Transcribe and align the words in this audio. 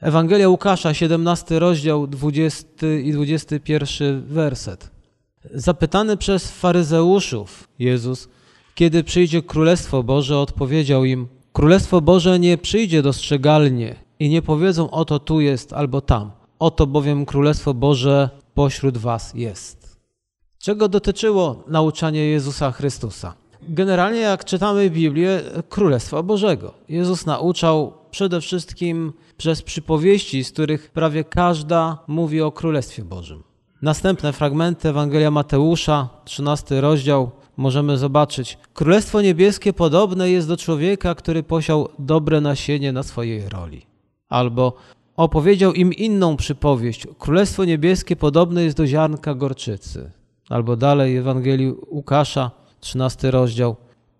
Ewangelia 0.00 0.48
Łukasza, 0.48 0.94
17 0.94 1.58
rozdział, 1.58 2.06
20 2.06 2.68
i 3.04 3.12
21 3.12 4.26
werset. 4.26 4.90
Zapytany 5.54 6.16
przez 6.16 6.50
faryzeuszów, 6.50 7.68
Jezus, 7.78 8.28
kiedy 8.74 9.04
przyjdzie 9.04 9.42
Królestwo 9.42 10.02
Boże, 10.02 10.38
odpowiedział 10.38 11.04
im: 11.04 11.28
Królestwo 11.52 12.00
Boże 12.00 12.38
nie 12.38 12.58
przyjdzie 12.58 13.02
dostrzegalnie 13.02 13.94
i 14.18 14.28
nie 14.28 14.42
powiedzą: 14.42 14.90
Oto 14.90 15.18
tu 15.18 15.40
jest 15.40 15.72
albo 15.72 16.00
tam. 16.00 16.30
Oto 16.58 16.86
bowiem 16.86 17.26
Królestwo 17.26 17.74
Boże 17.74 18.30
pośród 18.54 18.98
Was 18.98 19.34
jest. 19.34 19.96
Czego 20.58 20.88
dotyczyło 20.88 21.64
nauczanie 21.68 22.24
Jezusa 22.24 22.72
Chrystusa? 22.72 23.34
Generalnie, 23.68 24.20
jak 24.20 24.44
czytamy 24.44 24.90
Biblię, 24.90 25.40
Królestwa 25.68 26.22
Bożego. 26.22 26.74
Jezus 26.88 27.26
nauczał 27.26 27.97
przede 28.10 28.40
wszystkim 28.40 29.12
przez 29.36 29.62
przypowieści, 29.62 30.44
z 30.44 30.52
których 30.52 30.90
prawie 30.90 31.24
każda 31.24 31.98
mówi 32.06 32.42
o 32.42 32.52
Królestwie 32.52 33.04
Bożym. 33.04 33.42
Następne 33.82 34.32
fragmenty 34.32 34.88
Ewangelia 34.88 35.30
Mateusza, 35.30 36.08
13 36.24 36.80
rozdział, 36.80 37.30
możemy 37.56 37.98
zobaczyć. 37.98 38.58
Królestwo 38.74 39.20
Niebieskie 39.20 39.72
podobne 39.72 40.30
jest 40.30 40.48
do 40.48 40.56
człowieka, 40.56 41.14
który 41.14 41.42
posiał 41.42 41.88
dobre 41.98 42.40
nasienie 42.40 42.92
na 42.92 43.02
swojej 43.02 43.48
roli. 43.48 43.86
Albo 44.28 44.72
opowiedział 45.16 45.72
im 45.72 45.92
inną 45.92 46.36
przypowieść. 46.36 47.06
Królestwo 47.18 47.64
Niebieskie 47.64 48.16
podobne 48.16 48.64
jest 48.64 48.76
do 48.76 48.86
ziarnka 48.86 49.34
gorczycy. 49.34 50.10
Albo 50.48 50.76
dalej 50.76 51.16
Ewangelii 51.16 51.74
Łukasza, 51.90 52.50
13 52.80 53.30
rozdział. 53.30 53.76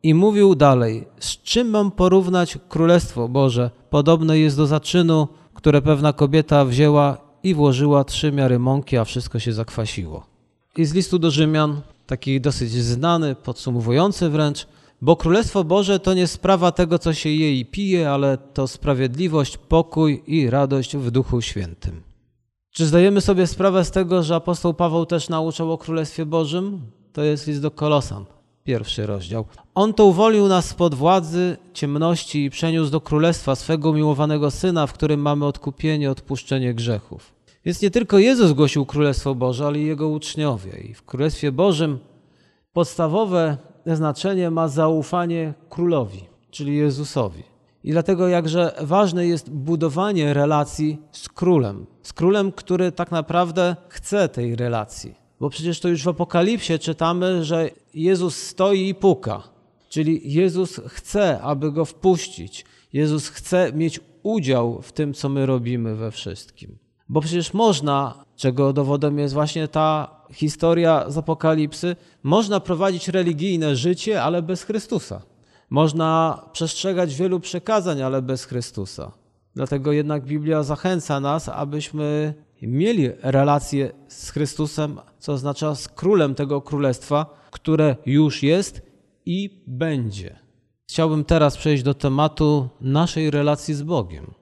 I 0.08 0.14
mówił 0.14 0.54
dalej, 0.54 1.06
z 1.20 1.42
czym 1.42 1.70
mam 1.70 1.90
porównać 1.90 2.58
Królestwo 2.68 3.28
Boże? 3.28 3.70
Podobne 3.90 4.38
jest 4.38 4.56
do 4.56 4.66
zaczynu, 4.66 5.28
które 5.54 5.82
pewna 5.82 6.12
kobieta 6.12 6.64
wzięła 6.64 7.18
i 7.42 7.54
włożyła 7.54 8.04
trzy 8.04 8.32
miary 8.32 8.58
mąki, 8.58 8.96
a 8.96 9.04
wszystko 9.04 9.38
się 9.38 9.52
zakwasiło. 9.52 10.26
I 10.76 10.84
z 10.84 10.94
listu 10.94 11.18
do 11.18 11.30
Rzymian, 11.30 11.80
taki 12.06 12.40
dosyć 12.40 12.70
znany, 12.72 13.34
podsumowujący 13.34 14.28
wręcz, 14.30 14.66
bo 15.02 15.16
Królestwo 15.16 15.64
Boże 15.64 16.00
to 16.00 16.14
nie 16.14 16.26
sprawa 16.26 16.72
tego, 16.72 16.98
co 16.98 17.14
się 17.14 17.28
je 17.30 17.54
i 17.54 17.66
pije, 17.66 18.10
ale 18.10 18.38
to 18.54 18.68
sprawiedliwość, 18.68 19.58
pokój 19.58 20.22
i 20.26 20.50
radość 20.50 20.96
w 20.96 21.10
Duchu 21.10 21.40
Świętym. 21.40 22.02
Czy 22.70 22.86
zdajemy 22.86 23.20
sobie 23.20 23.46
sprawę 23.46 23.84
z 23.84 23.90
tego, 23.90 24.22
że 24.22 24.34
apostoł 24.34 24.74
Paweł 24.74 25.06
też 25.06 25.28
nauczał 25.28 25.72
o 25.72 25.78
Królestwie 25.78 26.26
Bożym? 26.26 26.80
To 27.12 27.22
jest 27.22 27.46
list 27.46 27.62
do 27.62 27.70
Kolosan, 27.70 28.24
pierwszy 28.68 29.06
rozdział. 29.06 29.44
On 29.74 29.94
to 29.94 30.04
uwolnił 30.04 30.48
nas 30.48 30.68
spod 30.68 30.94
władzy 30.94 31.56
ciemności 31.72 32.44
i 32.44 32.50
przeniósł 32.50 32.90
do 32.90 33.00
królestwa 33.00 33.54
swego 33.56 33.92
miłowanego 33.92 34.50
Syna, 34.50 34.86
w 34.86 34.92
którym 34.92 35.20
mamy 35.20 35.46
odkupienie, 35.46 36.10
odpuszczenie 36.10 36.74
grzechów. 36.74 37.32
Więc 37.64 37.82
nie 37.82 37.90
tylko 37.90 38.18
Jezus 38.18 38.52
głosił 38.52 38.86
Królestwo 38.86 39.34
Boże, 39.34 39.66
ale 39.66 39.78
i 39.78 39.86
Jego 39.86 40.08
uczniowie. 40.08 40.72
I 40.78 40.94
w 40.94 41.02
Królestwie 41.02 41.52
Bożym 41.52 41.98
podstawowe 42.72 43.56
znaczenie 43.86 44.50
ma 44.50 44.68
zaufanie 44.68 45.54
Królowi, 45.70 46.24
czyli 46.50 46.76
Jezusowi. 46.76 47.42
I 47.84 47.90
dlatego 47.90 48.28
jakże 48.28 48.74
ważne 48.80 49.26
jest 49.26 49.50
budowanie 49.50 50.34
relacji 50.34 50.98
z 51.12 51.28
Królem. 51.28 51.86
Z 52.02 52.12
Królem, 52.12 52.52
który 52.52 52.92
tak 52.92 53.10
naprawdę 53.10 53.76
chce 53.88 54.28
tej 54.28 54.56
relacji. 54.56 55.27
Bo 55.40 55.50
przecież 55.50 55.80
to 55.80 55.88
już 55.88 56.04
w 56.04 56.08
Apokalipsie 56.08 56.78
czytamy, 56.78 57.44
że 57.44 57.70
Jezus 57.94 58.36
stoi 58.36 58.88
i 58.88 58.94
puka. 58.94 59.42
Czyli 59.88 60.32
Jezus 60.32 60.80
chce, 60.86 61.40
aby 61.40 61.72
go 61.72 61.84
wpuścić. 61.84 62.64
Jezus 62.92 63.28
chce 63.28 63.72
mieć 63.72 64.00
udział 64.22 64.82
w 64.82 64.92
tym, 64.92 65.14
co 65.14 65.28
my 65.28 65.46
robimy 65.46 65.94
we 65.96 66.10
wszystkim. 66.10 66.78
Bo 67.08 67.20
przecież 67.20 67.54
można, 67.54 68.24
czego 68.36 68.72
dowodem 68.72 69.18
jest 69.18 69.34
właśnie 69.34 69.68
ta 69.68 70.18
historia 70.32 71.10
z 71.10 71.18
Apokalipsy, 71.18 71.96
można 72.22 72.60
prowadzić 72.60 73.08
religijne 73.08 73.76
życie, 73.76 74.22
ale 74.22 74.42
bez 74.42 74.62
Chrystusa. 74.62 75.22
Można 75.70 76.42
przestrzegać 76.52 77.14
wielu 77.14 77.40
przekazań, 77.40 78.02
ale 78.02 78.22
bez 78.22 78.44
Chrystusa. 78.44 79.12
Dlatego 79.54 79.92
jednak 79.92 80.24
Biblia 80.24 80.62
zachęca 80.62 81.20
nas, 81.20 81.48
abyśmy 81.48 82.34
mieli 82.66 83.10
relację 83.22 83.90
z 84.08 84.30
Chrystusem, 84.30 85.00
co 85.18 85.32
oznacza 85.32 85.74
z 85.74 85.88
królem 85.88 86.34
tego 86.34 86.60
królestwa, 86.60 87.26
które 87.50 87.96
już 88.06 88.42
jest 88.42 88.82
i 89.26 89.62
będzie. 89.66 90.38
Chciałbym 90.88 91.24
teraz 91.24 91.56
przejść 91.56 91.82
do 91.82 91.94
tematu 91.94 92.68
naszej 92.80 93.30
relacji 93.30 93.74
z 93.74 93.82
Bogiem. 93.82 94.34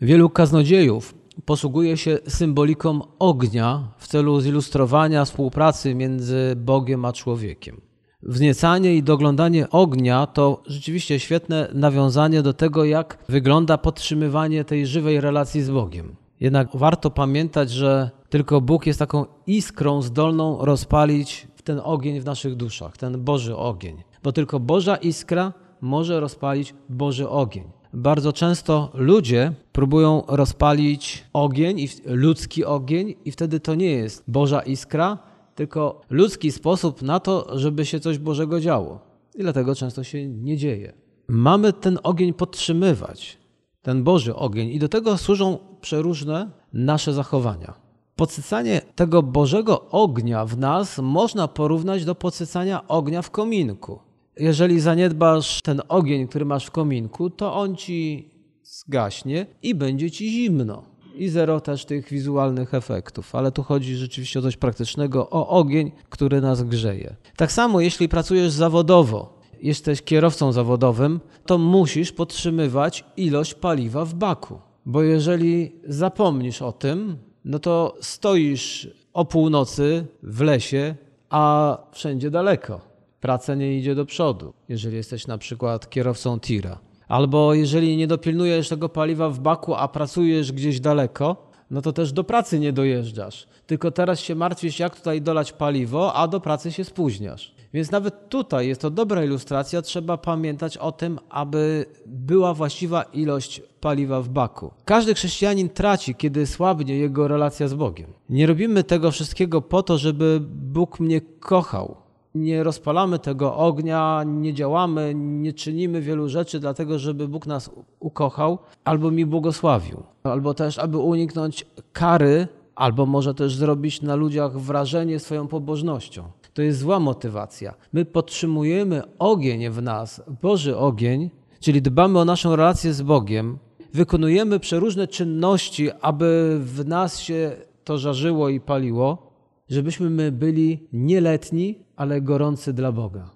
Wielu 0.00 0.30
kaznodziejów 0.30 1.14
posługuje 1.44 1.96
się 1.96 2.18
symboliką 2.28 3.00
ognia 3.18 3.92
w 3.98 4.08
celu 4.08 4.40
zilustrowania 4.40 5.24
współpracy 5.24 5.94
między 5.94 6.54
Bogiem 6.56 7.04
a 7.04 7.12
człowiekiem. 7.12 7.80
Wzniecanie 8.22 8.94
i 8.94 9.02
doglądanie 9.02 9.70
ognia 9.70 10.26
to 10.26 10.62
rzeczywiście 10.66 11.20
świetne 11.20 11.68
nawiązanie 11.74 12.42
do 12.42 12.52
tego, 12.52 12.84
jak 12.84 13.18
wygląda 13.28 13.78
podtrzymywanie 13.78 14.64
tej 14.64 14.86
żywej 14.86 15.20
relacji 15.20 15.62
z 15.62 15.70
Bogiem. 15.70 16.16
Jednak 16.40 16.68
warto 16.74 17.10
pamiętać, 17.10 17.70
że 17.70 18.10
tylko 18.28 18.60
Bóg 18.60 18.86
jest 18.86 18.98
taką 18.98 19.24
iskrą 19.46 20.02
zdolną 20.02 20.64
rozpalić 20.64 21.48
ten 21.64 21.80
ogień 21.84 22.20
w 22.20 22.24
naszych 22.24 22.54
duszach, 22.54 22.96
ten 22.96 23.24
Boży 23.24 23.56
ogień. 23.56 24.02
Bo 24.22 24.32
tylko 24.32 24.60
Boża 24.60 24.96
iskra 24.96 25.52
może 25.80 26.20
rozpalić 26.20 26.74
Boży 26.88 27.28
ogień. 27.28 27.64
Bardzo 27.92 28.32
często 28.32 28.90
ludzie 28.94 29.52
próbują 29.72 30.22
rozpalić 30.28 31.24
ogień, 31.32 31.88
ludzki 32.06 32.64
ogień, 32.64 33.14
i 33.24 33.32
wtedy 33.32 33.60
to 33.60 33.74
nie 33.74 33.90
jest 33.90 34.24
Boża 34.28 34.62
iskra, 34.62 35.18
tylko 35.54 36.00
ludzki 36.10 36.52
sposób 36.52 37.02
na 37.02 37.20
to, 37.20 37.58
żeby 37.58 37.86
się 37.86 38.00
coś 38.00 38.18
Bożego 38.18 38.60
działo. 38.60 39.00
I 39.34 39.42
dlatego 39.42 39.74
często 39.74 40.04
się 40.04 40.28
nie 40.28 40.56
dzieje. 40.56 40.92
Mamy 41.28 41.72
ten 41.72 41.98
ogień 42.02 42.32
podtrzymywać, 42.32 43.38
ten 43.84 44.04
Boży 44.04 44.36
ogień, 44.36 44.68
i 44.68 44.78
do 44.78 44.88
tego 44.88 45.18
służą 45.18 45.58
przeróżne 45.80 46.50
nasze 46.72 47.12
zachowania. 47.12 47.74
Podsycanie 48.16 48.80
tego 48.94 49.22
Bożego 49.22 49.90
ognia 49.90 50.44
w 50.44 50.58
nas 50.58 50.98
można 50.98 51.48
porównać 51.48 52.04
do 52.04 52.14
podsycania 52.14 52.88
ognia 52.88 53.22
w 53.22 53.30
kominku. 53.30 53.98
Jeżeli 54.36 54.80
zaniedbasz 54.80 55.62
ten 55.62 55.82
ogień, 55.88 56.28
który 56.28 56.44
masz 56.44 56.66
w 56.66 56.70
kominku, 56.70 57.30
to 57.30 57.54
on 57.54 57.76
ci 57.76 58.30
zgaśnie 58.62 59.46
i 59.62 59.74
będzie 59.74 60.10
ci 60.10 60.30
zimno. 60.30 60.82
I 61.14 61.28
zero 61.28 61.60
też 61.60 61.84
tych 61.84 62.08
wizualnych 62.08 62.74
efektów, 62.74 63.34
ale 63.34 63.52
tu 63.52 63.62
chodzi 63.62 63.96
rzeczywiście 63.96 64.38
o 64.38 64.42
coś 64.42 64.56
praktycznego, 64.56 65.30
o 65.30 65.48
ogień, 65.48 65.92
który 66.10 66.40
nas 66.40 66.62
grzeje. 66.62 67.16
Tak 67.36 67.52
samo, 67.52 67.80
jeśli 67.80 68.08
pracujesz 68.08 68.52
zawodowo, 68.52 69.33
jesteś 69.64 70.02
kierowcą 70.02 70.52
zawodowym, 70.52 71.20
to 71.46 71.58
musisz 71.58 72.12
podtrzymywać 72.12 73.04
ilość 73.16 73.54
paliwa 73.54 74.04
w 74.04 74.14
baku. 74.14 74.60
Bo 74.86 75.02
jeżeli 75.02 75.72
zapomnisz 75.88 76.62
o 76.62 76.72
tym, 76.72 77.16
no 77.44 77.58
to 77.58 77.96
stoisz 78.00 78.88
o 79.12 79.24
północy 79.24 80.06
w 80.22 80.40
lesie, 80.40 80.94
a 81.30 81.78
wszędzie 81.92 82.30
daleko. 82.30 82.80
Praca 83.20 83.54
nie 83.54 83.78
idzie 83.78 83.94
do 83.94 84.04
przodu, 84.04 84.52
jeżeli 84.68 84.96
jesteś 84.96 85.26
na 85.26 85.38
przykład 85.38 85.90
kierowcą 85.90 86.40
tira. 86.40 86.78
Albo 87.08 87.54
jeżeli 87.54 87.96
nie 87.96 88.06
dopilnujesz 88.06 88.68
tego 88.68 88.88
paliwa 88.88 89.30
w 89.30 89.40
baku, 89.40 89.74
a 89.74 89.88
pracujesz 89.88 90.52
gdzieś 90.52 90.80
daleko, 90.80 91.43
no 91.70 91.82
to 91.82 91.92
też 91.92 92.12
do 92.12 92.24
pracy 92.24 92.58
nie 92.58 92.72
dojeżdżasz. 92.72 93.46
Tylko 93.66 93.90
teraz 93.90 94.20
się 94.20 94.34
martwisz, 94.34 94.78
jak 94.78 94.96
tutaj 94.96 95.22
dolać 95.22 95.52
paliwo, 95.52 96.14
a 96.14 96.28
do 96.28 96.40
pracy 96.40 96.72
się 96.72 96.84
spóźniasz. 96.84 97.54
Więc 97.74 97.90
nawet 97.90 98.28
tutaj 98.28 98.68
jest 98.68 98.80
to 98.80 98.90
dobra 98.90 99.24
ilustracja. 99.24 99.82
Trzeba 99.82 100.16
pamiętać 100.16 100.76
o 100.76 100.92
tym, 100.92 101.18
aby 101.30 101.86
była 102.06 102.54
właściwa 102.54 103.02
ilość 103.02 103.62
paliwa 103.80 104.22
w 104.22 104.28
baku. 104.28 104.70
Każdy 104.84 105.14
chrześcijanin 105.14 105.68
traci, 105.68 106.14
kiedy 106.14 106.46
słabnie 106.46 106.96
jego 106.96 107.28
relacja 107.28 107.68
z 107.68 107.74
Bogiem. 107.74 108.12
Nie 108.28 108.46
robimy 108.46 108.84
tego 108.84 109.10
wszystkiego 109.10 109.62
po 109.62 109.82
to, 109.82 109.98
żeby 109.98 110.40
Bóg 110.50 111.00
mnie 111.00 111.20
kochał. 111.20 112.03
Nie 112.34 112.62
rozpalamy 112.62 113.18
tego 113.18 113.56
ognia, 113.56 114.22
nie 114.26 114.54
działamy, 114.54 115.12
nie 115.14 115.52
czynimy 115.52 116.00
wielu 116.00 116.28
rzeczy, 116.28 116.60
dlatego 116.60 116.98
żeby 116.98 117.28
Bóg 117.28 117.46
nas 117.46 117.70
ukochał 118.00 118.58
albo 118.84 119.10
mi 119.10 119.26
błogosławił, 119.26 120.02
albo 120.24 120.54
też, 120.54 120.78
aby 120.78 120.98
uniknąć 120.98 121.66
kary, 121.92 122.48
albo 122.74 123.06
może 123.06 123.34
też 123.34 123.56
zrobić 123.56 124.02
na 124.02 124.14
ludziach 124.14 124.58
wrażenie 124.58 125.18
swoją 125.18 125.48
pobożnością. 125.48 126.24
To 126.54 126.62
jest 126.62 126.78
zła 126.78 127.00
motywacja. 127.00 127.74
My 127.92 128.04
podtrzymujemy 128.04 129.02
ogień 129.18 129.70
w 129.70 129.82
nas, 129.82 130.22
Boży 130.42 130.76
ogień, 130.76 131.30
czyli 131.60 131.82
dbamy 131.82 132.18
o 132.18 132.24
naszą 132.24 132.56
relację 132.56 132.92
z 132.92 133.02
Bogiem, 133.02 133.58
wykonujemy 133.92 134.60
przeróżne 134.60 135.08
czynności, 135.08 135.90
aby 136.00 136.58
w 136.60 136.86
nas 136.86 137.18
się 137.18 137.56
to 137.84 137.98
żarzyło 137.98 138.48
i 138.48 138.60
paliło, 138.60 139.33
żebyśmy 139.68 140.10
my 140.10 140.32
byli 140.32 140.88
nieletni, 140.92 141.78
ale 141.96 142.20
gorący 142.20 142.72
dla 142.72 142.92
Boga. 142.92 143.30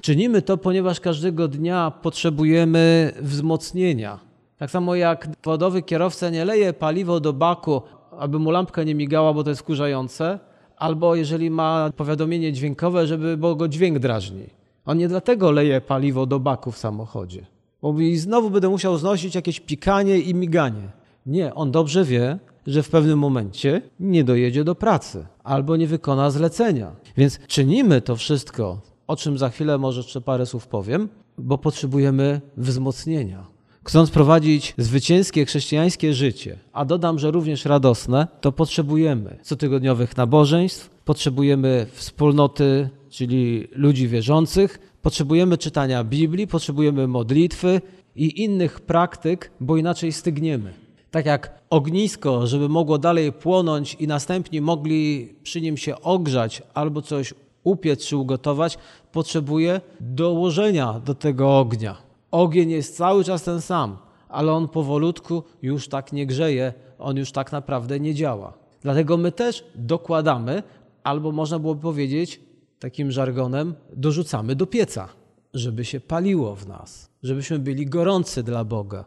Czynimy 0.00 0.42
to, 0.42 0.56
ponieważ 0.56 1.00
każdego 1.00 1.48
dnia 1.48 1.92
potrzebujemy 2.02 3.12
wzmocnienia. 3.20 4.18
Tak 4.56 4.70
samo 4.70 4.94
jak 4.94 5.28
wodowy 5.44 5.82
kierowca 5.82 6.30
nie 6.30 6.44
leje 6.44 6.72
paliwo 6.72 7.20
do 7.20 7.32
baku, 7.32 7.82
aby 8.18 8.38
mu 8.38 8.50
lampka 8.50 8.82
nie 8.82 8.94
migała, 8.94 9.34
bo 9.34 9.44
to 9.44 9.50
jest 9.50 9.62
wkurzające, 9.62 10.38
albo 10.76 11.14
jeżeli 11.14 11.50
ma 11.50 11.90
powiadomienie 11.96 12.52
dźwiękowe, 12.52 13.06
żeby, 13.06 13.36
bo 13.36 13.54
go 13.54 13.68
dźwięk 13.68 13.98
drażni. 13.98 14.46
On 14.86 14.98
nie 14.98 15.08
dlatego 15.08 15.50
leje 15.50 15.80
paliwo 15.80 16.26
do 16.26 16.40
baku 16.40 16.72
w 16.72 16.78
samochodzie. 16.78 17.46
Bo 17.82 17.92
mówi, 17.92 18.18
znowu 18.18 18.50
będę 18.50 18.68
musiał 18.68 18.98
znosić 18.98 19.34
jakieś 19.34 19.60
pikanie 19.60 20.18
i 20.18 20.34
miganie. 20.34 20.88
Nie, 21.26 21.54
on 21.54 21.70
dobrze 21.70 22.04
wie, 22.04 22.38
że 22.66 22.82
w 22.82 22.88
pewnym 22.88 23.18
momencie 23.18 23.82
nie 24.00 24.24
dojedzie 24.24 24.64
do 24.64 24.74
pracy 24.74 25.26
albo 25.44 25.76
nie 25.76 25.86
wykona 25.86 26.30
zlecenia. 26.30 26.96
Więc 27.16 27.38
czynimy 27.46 28.00
to 28.00 28.16
wszystko, 28.16 28.80
o 29.06 29.16
czym 29.16 29.38
za 29.38 29.48
chwilę 29.48 29.78
może 29.78 30.00
jeszcze 30.00 30.20
parę 30.20 30.46
słów 30.46 30.66
powiem, 30.66 31.08
bo 31.38 31.58
potrzebujemy 31.58 32.40
wzmocnienia. 32.56 33.46
Chcąc 33.84 34.10
prowadzić 34.10 34.74
zwycięskie 34.78 35.44
chrześcijańskie 35.44 36.14
życie, 36.14 36.58
a 36.72 36.84
dodam, 36.84 37.18
że 37.18 37.30
również 37.30 37.64
radosne, 37.64 38.26
to 38.40 38.52
potrzebujemy 38.52 39.38
cotygodniowych 39.42 40.16
nabożeństw, 40.16 40.90
potrzebujemy 41.04 41.86
wspólnoty, 41.92 42.88
czyli 43.10 43.68
ludzi 43.72 44.08
wierzących, 44.08 44.78
potrzebujemy 45.02 45.58
czytania 45.58 46.04
Biblii, 46.04 46.46
potrzebujemy 46.46 47.08
modlitwy 47.08 47.80
i 48.16 48.42
innych 48.42 48.80
praktyk, 48.80 49.50
bo 49.60 49.76
inaczej 49.76 50.12
stygniemy. 50.12 50.85
Tak 51.10 51.26
jak 51.26 51.62
ognisko, 51.70 52.46
żeby 52.46 52.68
mogło 52.68 52.98
dalej 52.98 53.32
płonąć 53.32 53.94
i 53.94 54.06
następnie 54.06 54.62
mogli 54.62 55.34
przy 55.42 55.60
nim 55.60 55.76
się 55.76 56.00
ogrzać 56.00 56.62
albo 56.74 57.02
coś 57.02 57.34
upiec 57.64 58.06
czy 58.06 58.16
ugotować, 58.16 58.78
potrzebuje 59.12 59.80
dołożenia 60.00 61.00
do 61.04 61.14
tego 61.14 61.58
ognia. 61.58 61.96
Ogień 62.30 62.70
jest 62.70 62.96
cały 62.96 63.24
czas 63.24 63.42
ten 63.42 63.60
sam, 63.60 63.96
ale 64.28 64.52
on 64.52 64.68
powolutku 64.68 65.42
już 65.62 65.88
tak 65.88 66.12
nie 66.12 66.26
grzeje, 66.26 66.72
on 66.98 67.16
już 67.16 67.32
tak 67.32 67.52
naprawdę 67.52 68.00
nie 68.00 68.14
działa. 68.14 68.52
Dlatego 68.82 69.16
my 69.16 69.32
też 69.32 69.64
dokładamy, 69.74 70.62
albo 71.02 71.32
można 71.32 71.58
byłoby 71.58 71.82
powiedzieć 71.82 72.40
takim 72.78 73.10
żargonem, 73.10 73.74
dorzucamy 73.92 74.56
do 74.56 74.66
pieca, 74.66 75.08
żeby 75.54 75.84
się 75.84 76.00
paliło 76.00 76.54
w 76.54 76.68
nas, 76.68 77.10
żebyśmy 77.22 77.58
byli 77.58 77.86
gorący 77.86 78.42
dla 78.42 78.64
Boga. 78.64 79.04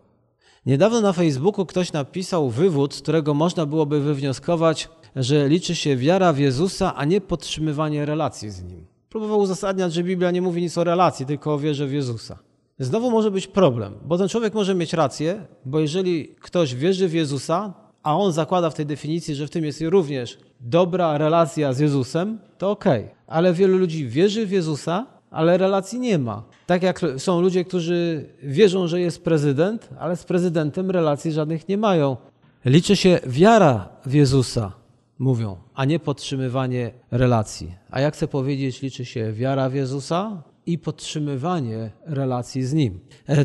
Niedawno 0.69 1.01
na 1.01 1.13
Facebooku 1.13 1.66
ktoś 1.66 1.94
napisał 1.94 2.50
wywód, 2.50 2.94
z 2.94 3.01
którego 3.01 3.33
można 3.33 3.66
byłoby 3.66 4.00
wywnioskować, 4.00 4.89
że 5.16 5.50
liczy 5.50 5.75
się 5.75 5.98
wiara 5.98 6.33
w 6.33 6.38
Jezusa, 6.39 6.95
a 6.95 7.06
nie 7.06 7.21
podtrzymywanie 7.21 8.06
relacji 8.06 8.50
z 8.50 8.63
Nim. 8.63 8.86
Próbował 9.10 9.39
uzasadniać, 9.39 9.94
że 9.94 10.04
Biblia 10.04 10.31
nie 10.31 10.42
mówi 10.42 10.62
nic 10.62 10.77
o 10.77 10.83
relacji, 10.83 11.25
tylko 11.25 11.54
o 11.54 11.60
wierze 11.60 11.88
w 11.88 11.94
Jezusa. 11.94 12.39
Znowu 12.80 13.12
może 13.12 13.31
być 13.31 13.48
problem, 13.48 13.94
bo 14.06 14.18
ten 14.18 14.27
człowiek 14.27 14.54
może 14.54 14.75
mieć 14.75 14.94
rację, 14.94 15.45
bo 15.66 15.80
jeżeli 15.80 16.27
ktoś 16.27 16.75
wierzy 16.75 17.07
w 17.07 17.13
Jezusa, 17.13 17.74
a 18.04 18.18
on 18.18 18.31
zakłada 18.31 18.69
w 18.69 18.75
tej 18.75 18.86
definicji, 18.86 19.36
że 19.36 19.48
w 19.48 19.50
tym 19.50 19.66
jest 19.66 19.81
również 19.81 20.38
dobra 20.60 21.18
relacja 21.18 21.74
z 21.74 21.80
Jezusem, 21.80 22.39
to. 22.57 22.71
Okay. 22.71 23.10
Ale 23.27 23.54
wielu 23.54 23.77
ludzi 23.77 24.07
wierzy 24.07 24.45
w 24.45 24.51
Jezusa, 24.51 25.07
ale 25.31 25.57
relacji 25.57 25.99
nie 25.99 26.19
ma. 26.19 26.43
Tak 26.65 26.83
jak 26.83 27.01
są 27.17 27.41
ludzie, 27.41 27.65
którzy 27.65 28.29
wierzą, 28.43 28.87
że 28.87 29.01
jest 29.01 29.23
prezydent, 29.23 29.89
ale 29.99 30.15
z 30.15 30.23
prezydentem 30.23 30.91
relacji 30.91 31.31
żadnych 31.31 31.67
nie 31.67 31.77
mają. 31.77 32.17
Liczy 32.65 32.95
się 32.95 33.19
wiara 33.25 33.89
w 34.05 34.13
Jezusa, 34.13 34.71
mówią, 35.19 35.57
a 35.73 35.85
nie 35.85 35.99
podtrzymywanie 35.99 36.91
relacji. 37.11 37.75
A 37.91 38.01
jak 38.01 38.13
chcę 38.13 38.27
powiedzieć, 38.27 38.81
liczy 38.81 39.05
się 39.05 39.33
wiara 39.33 39.69
w 39.69 39.73
Jezusa 39.73 40.43
i 40.65 40.77
podtrzymywanie 40.77 41.91
relacji 42.05 42.63
z 42.63 42.73
Nim. 42.73 42.99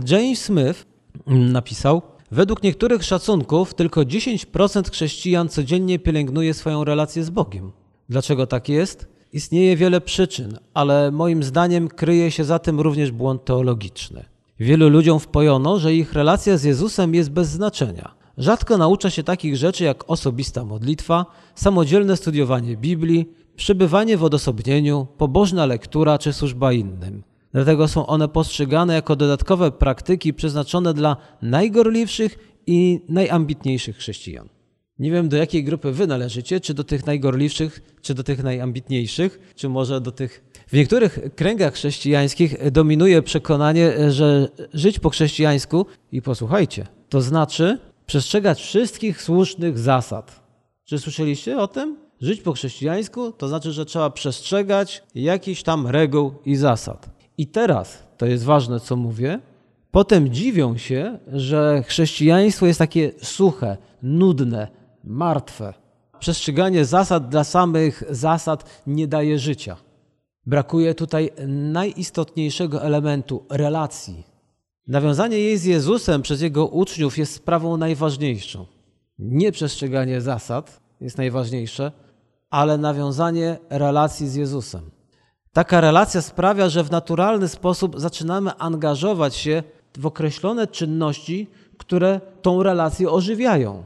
James 0.07 0.43
Smith 0.43 0.87
napisał, 1.27 2.03
według 2.31 2.63
niektórych 2.63 3.05
szacunków 3.05 3.75
tylko 3.75 4.01
10% 4.01 4.91
chrześcijan 4.91 5.49
codziennie 5.49 5.99
pielęgnuje 5.99 6.55
swoją 6.55 6.85
relację 6.85 7.25
z 7.25 7.31
Bogiem. 7.31 7.73
Dlaczego 8.09 8.47
tak 8.47 8.69
jest? 8.69 9.14
Istnieje 9.35 9.77
wiele 9.77 10.01
przyczyn, 10.01 10.59
ale 10.75 11.11
moim 11.11 11.43
zdaniem 11.43 11.89
kryje 11.89 12.31
się 12.31 12.45
za 12.45 12.59
tym 12.59 12.81
również 12.81 13.11
błąd 13.11 13.45
teologiczny. 13.45 14.25
Wielu 14.61 14.89
ludziom 14.89 15.21
wpojono, 15.21 15.79
że 15.79 15.95
ich 15.95 16.13
relacja 16.13 16.57
z 16.57 16.65
Jezusem 16.65 17.15
jest 17.15 17.31
bez 17.31 17.49
znaczenia. 17.49 18.15
Rzadko 18.39 18.79
naucza 18.79 19.11
się 19.11 19.23
takich 19.23 19.57
rzeczy 19.57 19.85
jak 19.85 20.11
osobista 20.11 20.65
modlitwa, 20.65 21.27
samodzielne 21.55 22.17
studiowanie 22.17 22.77
Biblii, 22.77 23.29
przebywanie 23.57 24.17
w 24.17 24.25
odosobnieniu, 24.25 25.07
pobożna 25.19 25.67
lektura 25.67 26.19
czy 26.19 26.33
służba 26.33 26.73
innym. 26.73 27.23
Dlatego 27.53 27.89
są 27.89 28.07
one 28.07 28.29
postrzegane 28.29 28.95
jako 28.95 29.17
dodatkowe 29.17 29.73
praktyki 29.73 30.35
przeznaczone 30.35 30.95
dla 30.95 31.17
najgorliwszych 31.43 32.39
i 32.67 33.01
najambitniejszych 33.09 33.97
chrześcijan. 33.97 34.54
Nie 34.99 35.11
wiem, 35.11 35.29
do 35.29 35.37
jakiej 35.37 35.65
grupy 35.65 35.93
wy 35.93 36.07
należycie, 36.07 36.61
czy 36.61 36.75
do 36.75 36.85
tych 36.85 37.07
najgorliwszych, 37.07 37.97
czy 38.03 38.15
do 38.15 38.23
tych 38.23 38.43
najambitniejszych, 38.43 39.53
czy 39.57 39.69
może 39.69 40.01
do 40.01 40.13
tych. 40.13 40.45
W 40.67 40.73
niektórych 40.73 41.19
kręgach 41.37 41.75
chrześcijańskich 41.75 42.71
dominuje 42.71 43.23
przekonanie, 43.23 44.11
że 44.11 44.49
żyć 44.75 44.99
po 44.99 45.11
chrześcijańsku, 45.11 45.87
i 46.13 46.23
posłuchajcie, 46.23 46.87
to 47.09 47.21
znaczy 47.21 47.79
przestrzegać 48.07 48.61
wszystkich 48.61 49.23
słusznych 49.23 49.79
zasad. 49.79 50.41
Czy 50.85 50.99
słyszeliście 50.99 51.59
o 51.59 51.69
tym? 51.69 51.97
Żyć 52.21 52.41
po 52.41 52.53
chrześcijańsku 52.53 53.33
to 53.33 53.49
znaczy, 53.49 53.73
że 53.73 53.85
trzeba 53.85 54.11
przestrzegać 54.11 55.03
jakichś 55.15 55.63
tam 55.63 55.87
reguł 55.87 56.33
i 56.45 56.57
zasad. 56.57 57.11
I 57.39 57.47
teraz, 57.47 58.03
to 58.17 58.27
jest 58.27 58.45
ważne, 58.45 58.81
co 58.81 58.97
mówię, 58.97 59.41
potem 59.91 60.29
dziwią 60.29 60.77
się, 60.77 61.19
że 61.33 61.83
chrześcijaństwo 61.87 62.67
jest 62.67 62.79
takie 62.79 63.13
suche, 63.23 63.77
nudne, 64.03 64.69
martwe. 65.07 65.75
Przestrzeganie 66.19 66.85
zasad 66.85 67.29
dla 67.29 67.45
samych 67.45 68.03
zasad 68.11 68.83
nie 68.87 69.07
daje 69.09 69.39
życia. 69.39 69.77
Brakuje 70.47 70.95
tutaj 70.95 71.31
najistotniejszego 71.49 72.83
elementu 72.83 73.47
relacji. 73.51 74.25
Nawiązanie 74.87 75.39
jej 75.39 75.59
z 75.59 75.65
Jezusem 75.65 76.23
przez 76.23 76.41
jego 76.41 76.67
uczniów 76.67 77.19
jest 77.19 77.35
sprawą 77.35 77.77
najważniejszą. 77.77 78.67
Nie 79.19 79.53
przestrzeganie 79.53 80.21
zasad 80.21 80.81
jest 81.01 81.19
najważniejsze, 81.19 81.93
ale 82.51 82.79
nawiązanie 82.79 83.59
relacji 83.71 84.29
z 84.29 84.35
Jezusem. 84.35 84.91
Taka 85.53 85.81
relacja 85.81 86.23
sprawia, 86.23 86.69
że 86.69 86.85
w 86.85 86.91
naturalny 86.91 87.49
sposób 87.49 88.01
zaczynamy 88.01 88.55
angażować 88.55 89.37
się 89.37 89.63
w 89.99 90.07
określone 90.07 90.67
czynności, 90.67 91.51
które 91.79 92.21
tą 92.43 92.63
relację 92.63 93.11
ożywiają. 93.11 93.85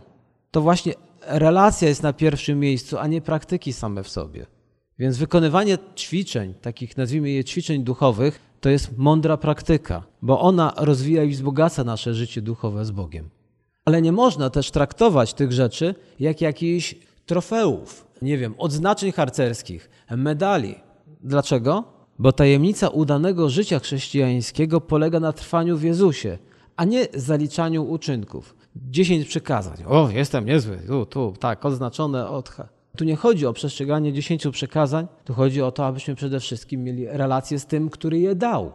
To 0.51 0.61
właśnie 0.61 0.93
relacja 1.27 1.89
jest 1.89 2.03
na 2.03 2.13
pierwszym 2.13 2.61
miejscu, 2.61 2.99
a 2.99 3.07
nie 3.07 3.21
praktyki 3.21 3.73
same 3.73 4.03
w 4.03 4.09
sobie. 4.09 4.47
Więc 4.99 5.17
wykonywanie 5.17 5.79
ćwiczeń, 5.97 6.55
takich 6.55 6.97
nazwijmy 6.97 7.31
je 7.31 7.45
ćwiczeń 7.45 7.85
duchowych, 7.85 8.41
to 8.61 8.69
jest 8.69 8.99
mądra 8.99 9.37
praktyka, 9.37 10.03
bo 10.23 10.41
ona 10.41 10.73
rozwija 10.77 11.23
i 11.25 11.31
wzbogaca 11.31 11.85
nasze 11.85 12.15
życie 12.15 12.43
duchowe 12.43 12.85
z 12.85 12.91
Bogiem. 12.91 13.31
Ale 13.85 14.03
nie 14.03 14.13
można 14.13 14.51
też 14.51 14.71
traktować 14.71 15.35
tych 15.35 15.53
rzeczy 15.53 15.95
jak 16.21 16.41
jakichś 16.41 16.95
trofeów, 17.27 18.07
nie 18.23 18.39
wiem, 18.39 18.55
odznaczeń 18.59 19.13
harcerskich, 19.13 19.91
medali. 20.11 20.75
Dlaczego? 21.21 21.85
Bo 22.19 22.33
tajemnica 22.33 22.89
udanego 22.89 23.49
życia 23.49 23.79
chrześcijańskiego 23.79 24.81
polega 24.81 25.21
na 25.21 25.33
trwaniu 25.33 25.77
w 25.77 25.83
Jezusie, 25.83 26.39
a 26.77 26.85
nie 26.85 27.07
zaliczaniu 27.15 27.91
uczynków. 27.91 28.55
Dziesięć 28.91 29.29
przykazań. 29.29 29.77
O, 29.87 30.09
jestem 30.11 30.47
niezły. 30.47 30.79
Tu, 30.87 31.07
tu, 31.07 31.35
tak, 31.41 31.65
odznaczone 31.65 32.29
od. 32.29 32.57
Tu 32.97 33.05
nie 33.05 33.17
chodzi 33.17 33.47
o 33.47 33.53
przestrzeganie 33.53 34.13
dziesięciu 34.13 34.53
przykazań, 34.53 35.07
tu 35.25 35.35
chodzi 35.35 35.63
o 35.63 35.73
to, 35.73 35.87
abyśmy 35.87 36.15
przede 36.15 36.41
wszystkim 36.41 36.85
mieli 36.85 37.07
relację 37.07 37.59
z 37.59 37.67
tym, 37.67 37.91
który 37.91 38.19
je 38.19 38.35
dał. 38.35 38.73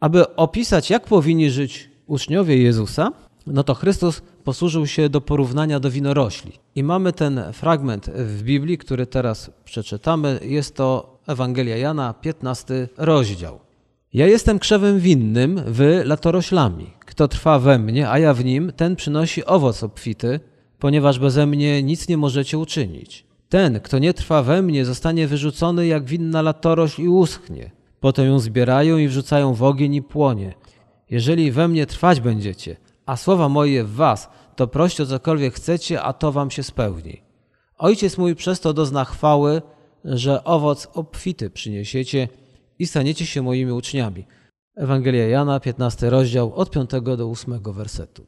Aby 0.00 0.36
opisać, 0.36 0.90
jak 0.90 1.04
powinni 1.04 1.50
żyć 1.50 1.90
uczniowie 2.06 2.62
Jezusa, 2.62 3.12
no 3.46 3.64
to 3.64 3.74
Chrystus 3.74 4.22
posłużył 4.44 4.86
się 4.86 5.08
do 5.08 5.20
porównania 5.20 5.80
do 5.80 5.90
winorośli. 5.90 6.52
I 6.74 6.82
mamy 6.82 7.12
ten 7.12 7.40
fragment 7.52 8.10
w 8.10 8.42
Biblii, 8.42 8.78
który 8.78 9.06
teraz 9.06 9.50
przeczytamy. 9.64 10.40
Jest 10.42 10.74
to 10.74 11.18
Ewangelia 11.26 11.76
Jana, 11.76 12.14
15 12.14 12.88
rozdział. 12.96 13.58
Ja 14.12 14.26
jestem 14.26 14.58
krzewem 14.58 15.00
winnym, 15.00 15.62
wy 15.66 16.02
latoroślami. 16.04 16.95
Kto 17.16 17.28
trwa 17.28 17.58
we 17.58 17.78
mnie, 17.78 18.10
a 18.10 18.18
ja 18.18 18.34
w 18.34 18.44
nim, 18.44 18.72
ten 18.72 18.96
przynosi 18.96 19.44
owoc 19.44 19.82
obfity, 19.82 20.40
ponieważ 20.78 21.18
beze 21.18 21.46
mnie 21.46 21.82
nic 21.82 22.08
nie 22.08 22.16
możecie 22.16 22.58
uczynić. 22.58 23.26
Ten, 23.48 23.80
kto 23.80 23.98
nie 23.98 24.14
trwa 24.14 24.42
we 24.42 24.62
mnie, 24.62 24.84
zostanie 24.84 25.26
wyrzucony 25.26 25.86
jak 25.86 26.04
winna 26.04 26.42
latorośl 26.42 27.02
i 27.02 27.08
uschnie. 27.08 27.70
Potem 28.00 28.26
ją 28.26 28.38
zbierają 28.38 28.98
i 28.98 29.08
wrzucają 29.08 29.54
w 29.54 29.62
ogień 29.62 29.94
i 29.94 30.02
płonie. 30.02 30.54
Jeżeli 31.10 31.52
we 31.52 31.68
mnie 31.68 31.86
trwać 31.86 32.20
będziecie, 32.20 32.76
a 33.06 33.16
słowa 33.16 33.48
moje 33.48 33.84
w 33.84 33.94
was, 33.94 34.30
to 34.56 34.68
proście 34.68 35.02
o 35.02 35.06
cokolwiek 35.06 35.54
chcecie, 35.54 36.02
a 36.02 36.12
to 36.12 36.32
wam 36.32 36.50
się 36.50 36.62
spełni. 36.62 37.22
Ojciec 37.78 38.18
mój 38.18 38.34
przez 38.34 38.60
to 38.60 38.72
dozna 38.72 39.04
chwały, 39.04 39.62
że 40.04 40.44
owoc 40.44 40.88
obfity 40.94 41.50
przyniesiecie 41.50 42.28
i 42.78 42.86
staniecie 42.86 43.26
się 43.26 43.42
moimi 43.42 43.72
uczniami. 43.72 44.24
Ewangelia 44.76 45.28
Jana, 45.28 45.60
15 45.60 46.10
rozdział, 46.10 46.54
od 46.54 46.70
5 46.70 46.90
do 46.90 47.30
8 47.30 47.60
wersetu. 47.62 48.26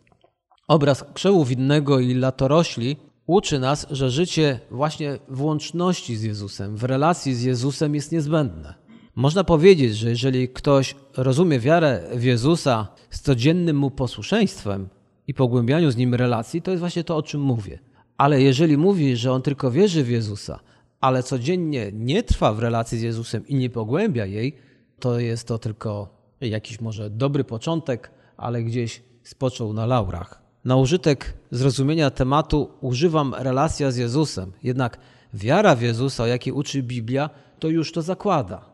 Obraz 0.68 1.04
krzewu 1.14 1.44
widnego 1.44 2.00
i 2.00 2.14
latorośli 2.14 2.96
uczy 3.26 3.58
nas, 3.58 3.86
że 3.90 4.10
życie 4.10 4.60
właśnie 4.70 5.18
w 5.28 5.42
łączności 5.42 6.16
z 6.16 6.22
Jezusem, 6.22 6.76
w 6.76 6.84
relacji 6.84 7.34
z 7.34 7.42
Jezusem 7.42 7.94
jest 7.94 8.12
niezbędne. 8.12 8.74
Można 9.14 9.44
powiedzieć, 9.44 9.96
że 9.96 10.10
jeżeli 10.10 10.48
ktoś 10.48 10.94
rozumie 11.16 11.60
wiarę 11.60 12.02
w 12.14 12.24
Jezusa 12.24 12.88
z 13.10 13.20
codziennym 13.20 13.76
mu 13.76 13.90
posłuszeństwem 13.90 14.88
i 15.26 15.34
pogłębianiu 15.34 15.90
z 15.90 15.96
nim 15.96 16.14
relacji, 16.14 16.62
to 16.62 16.70
jest 16.70 16.80
właśnie 16.80 17.04
to, 17.04 17.16
o 17.16 17.22
czym 17.22 17.40
mówię. 17.40 17.78
Ale 18.16 18.42
jeżeli 18.42 18.76
mówi, 18.76 19.16
że 19.16 19.32
on 19.32 19.42
tylko 19.42 19.70
wierzy 19.70 20.04
w 20.04 20.10
Jezusa, 20.10 20.60
ale 21.00 21.22
codziennie 21.22 21.90
nie 21.92 22.22
trwa 22.22 22.52
w 22.52 22.58
relacji 22.58 22.98
z 22.98 23.02
Jezusem 23.02 23.46
i 23.46 23.54
nie 23.54 23.70
pogłębia 23.70 24.26
jej, 24.26 24.56
to 25.00 25.20
jest 25.20 25.48
to 25.48 25.58
tylko 25.58 26.17
jakiś 26.40 26.80
może 26.80 27.10
dobry 27.10 27.44
początek, 27.44 28.10
ale 28.36 28.62
gdzieś 28.62 29.02
spoczął 29.22 29.72
na 29.72 29.86
laurach. 29.86 30.42
Na 30.64 30.76
użytek 30.76 31.34
zrozumienia 31.50 32.10
tematu 32.10 32.70
używam 32.80 33.34
relacja 33.34 33.90
z 33.90 33.96
Jezusem, 33.96 34.52
jednak 34.62 34.98
wiara 35.34 35.76
w 35.76 35.82
Jezusa, 35.82 36.22
o 36.22 36.26
jakiej 36.26 36.52
uczy 36.52 36.82
Biblia, 36.82 37.30
to 37.58 37.68
już 37.68 37.92
to 37.92 38.02
zakłada. 38.02 38.64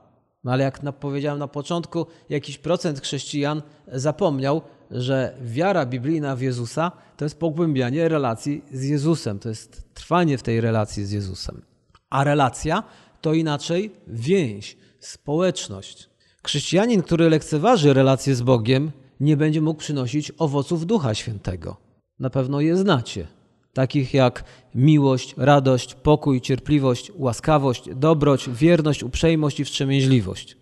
No 0.44 0.52
ale 0.52 0.64
jak 0.64 0.80
powiedziałem 1.00 1.38
na 1.38 1.48
początku, 1.48 2.06
jakiś 2.28 2.58
procent 2.58 3.00
chrześcijan 3.00 3.62
zapomniał, 3.88 4.62
że 4.90 5.36
wiara 5.42 5.86
biblijna 5.86 6.36
w 6.36 6.40
Jezusa 6.40 6.92
to 7.16 7.24
jest 7.24 7.38
pogłębianie 7.38 8.08
relacji 8.08 8.64
z 8.72 8.84
Jezusem, 8.84 9.38
to 9.38 9.48
jest 9.48 9.94
trwanie 9.94 10.38
w 10.38 10.42
tej 10.42 10.60
relacji 10.60 11.06
z 11.06 11.10
Jezusem. 11.10 11.62
A 12.10 12.24
relacja 12.24 12.82
to 13.20 13.34
inaczej 13.34 13.92
więź, 14.06 14.76
społeczność. 15.00 16.10
Chrześcijanin, 16.44 17.02
który 17.02 17.30
lekceważy 17.30 17.94
relację 17.94 18.34
z 18.34 18.42
Bogiem, 18.42 18.92
nie 19.20 19.36
będzie 19.36 19.60
mógł 19.60 19.80
przynosić 19.80 20.32
owoców 20.38 20.86
Ducha 20.86 21.14
Świętego. 21.14 21.76
Na 22.18 22.30
pewno 22.30 22.60
je 22.60 22.76
znacie. 22.76 23.26
Takich 23.72 24.14
jak 24.14 24.44
miłość, 24.74 25.34
radość, 25.36 25.94
pokój, 25.94 26.40
cierpliwość, 26.40 27.12
łaskawość, 27.16 27.94
dobroć, 27.94 28.50
wierność, 28.50 29.02
uprzejmość 29.02 29.60
i 29.60 29.64
wstrzemięźliwość. 29.64 30.56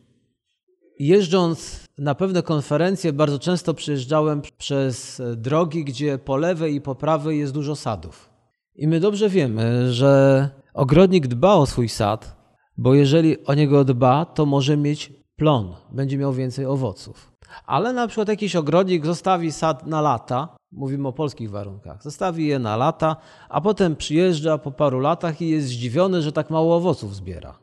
Jeżdżąc 0.99 1.87
na 1.99 2.15
pewne 2.15 2.43
konferencje, 2.43 3.13
bardzo 3.13 3.39
często 3.39 3.75
przyjeżdżałem 3.75 4.43
przez 4.59 5.23
drogi, 5.37 5.85
gdzie 5.85 6.19
po 6.19 6.37
lewej 6.37 6.75
i 6.75 6.81
po 6.81 6.95
prawej 6.95 7.39
jest 7.39 7.53
dużo 7.53 7.77
sadów. 7.77 8.31
I 8.75 8.89
my 8.89 9.01
dobrze 9.01 9.29
wiemy, 9.29 9.93
że 9.93 10.51
ogrodnik 10.75 11.27
dba 11.27 11.55
o 11.55 11.67
swój 11.67 11.89
sad, 11.89 12.37
bo 12.77 12.95
jeżeli 12.95 13.45
o 13.45 13.55
niego 13.55 13.85
dba, 13.85 14.25
to 14.25 14.47
może 14.47 14.77
mieć 14.77 15.22
plon, 15.37 15.75
będzie 15.93 16.19
miał 16.19 16.33
więcej 16.33 16.67
owoców. 16.67 17.33
Ale 17.67 17.93
na 17.93 18.07
przykład 18.07 18.29
jakiś 18.29 18.57
ogrodnik 18.57 19.07
zostawi 19.07 19.53
sad 19.53 19.87
na 19.87 20.01
lata, 20.01 20.57
mówimy 20.73 21.09
o 21.09 21.13
polskich 21.13 21.51
warunkach, 21.51 22.03
zostawi 22.03 22.47
je 22.47 22.59
na 22.59 22.77
lata, 22.77 23.17
a 23.49 23.61
potem 23.61 23.97
przyjeżdża 23.97 24.59
po 24.59 24.71
paru 24.71 25.01
latach 25.01 25.41
i 25.43 25.49
jest 25.49 25.67
zdziwiony, 25.67 26.23
że 26.23 26.33
tak 26.33 26.51
mało 26.51 26.77
owoców 26.77 27.17
zbiera. 27.17 27.59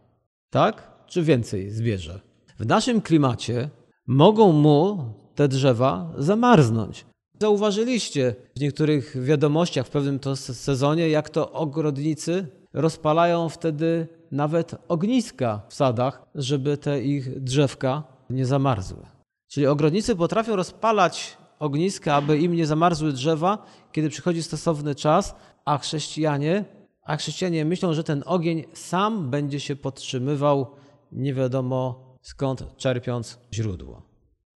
Tak? 0.50 0.92
Czy 1.08 1.24
więcej 1.24 1.72
zbierze? 1.72 2.20
W 2.60 2.66
naszym 2.66 3.02
klimacie 3.02 3.70
mogą 4.08 4.52
mu 4.52 5.04
te 5.36 5.48
drzewa 5.48 6.12
zamarznąć. 6.18 7.06
Zauważyliście 7.42 8.36
w 8.56 8.60
niektórych 8.60 9.24
wiadomościach 9.24 9.88
w 9.88 9.90
pewnym 9.90 10.20
to 10.20 10.36
sezonie, 10.36 11.10
jak 11.10 11.30
to 11.30 11.52
ogrodnicy 11.52 12.48
rozpalają 12.74 13.50
wtedy 13.50 14.08
nawet 14.32 14.76
ogniska 14.88 15.62
w 15.68 15.74
sadach, 15.74 16.26
żeby 16.36 16.78
te 16.78 17.02
ich 17.02 17.40
drzewka 17.40 18.04
nie 18.30 18.46
zamarzły. 18.46 19.06
Czyli 19.48 19.68
ogrodnicy 19.68 20.16
potrafią 20.16 20.56
rozpalać 20.56 21.38
ogniska, 21.60 22.16
aby 22.16 22.38
im 22.38 22.56
nie 22.56 22.66
zamarzły 22.66 23.14
drzewa, 23.14 23.66
kiedy 23.92 24.10
przychodzi 24.10 24.44
stosowny 24.44 24.96
czas, 24.96 25.36
a 25.66 25.78
chrześcijanie, 25.78 26.66
a 27.04 27.18
chrześcijanie 27.18 27.66
myślą, 27.66 27.94
że 27.94 28.04
ten 28.04 28.24
ogień 28.26 28.64
sam 28.74 29.30
będzie 29.30 29.60
się 29.60 29.76
podtrzymywał 29.76 30.68
nie 31.12 31.34
wiadomo 31.34 32.10
skąd 32.22 32.78
czerpiąc 32.78 33.40
źródło. 33.54 34.02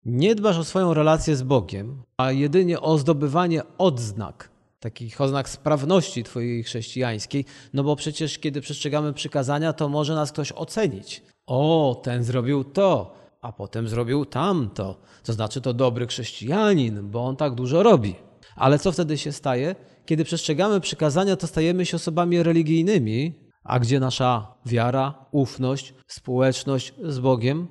Nie 0.05 0.35
dbasz 0.35 0.59
o 0.59 0.65
swoją 0.65 0.95
relację 0.95 1.37
z 1.37 1.43
Bogiem, 1.43 2.03
a 2.17 2.33
jedynie 2.33 2.81
o 2.81 2.99
zdobywanie 2.99 3.63
odznak, 3.79 4.51
takich 4.81 5.21
oznak 5.21 5.49
sprawności 5.49 6.25
Twojej 6.25 6.63
chrześcijańskiej, 6.63 7.45
no 7.75 7.85
bo 7.85 7.97
przecież 7.97 8.39
kiedy 8.39 8.61
przestrzegamy 8.61 9.13
przykazania, 9.13 9.73
to 9.73 9.89
może 9.89 10.15
nas 10.15 10.33
ktoś 10.33 10.53
ocenić. 10.53 11.23
O, 11.47 12.01
ten 12.03 12.25
zrobił 12.25 12.65
to, 12.65 13.15
a 13.41 13.53
potem 13.53 13.89
zrobił 13.89 14.25
tamto. 14.25 15.01
To 15.25 15.33
znaczy 15.33 15.61
to 15.61 15.75
dobry 15.75 16.07
chrześcijanin, 16.07 17.11
bo 17.11 17.25
on 17.25 17.37
tak 17.37 17.55
dużo 17.55 17.83
robi. 17.83 18.15
Ale 18.57 18.79
co 18.79 18.93
wtedy 18.93 19.19
się 19.19 19.33
staje? 19.33 19.75
Kiedy 20.07 20.25
przestrzegamy 20.25 20.81
przykazania, 20.81 21.37
to 21.37 21.47
stajemy 21.47 21.87
się 21.87 21.97
osobami 21.97 22.43
religijnymi, 22.43 23.35
a 23.65 23.79
gdzie 23.79 24.01
nasza 24.01 24.55
wiara, 24.67 25.27
ufność, 25.31 25.95
społeczność 26.07 26.95
z 27.03 27.19
Bogiem? 27.19 27.69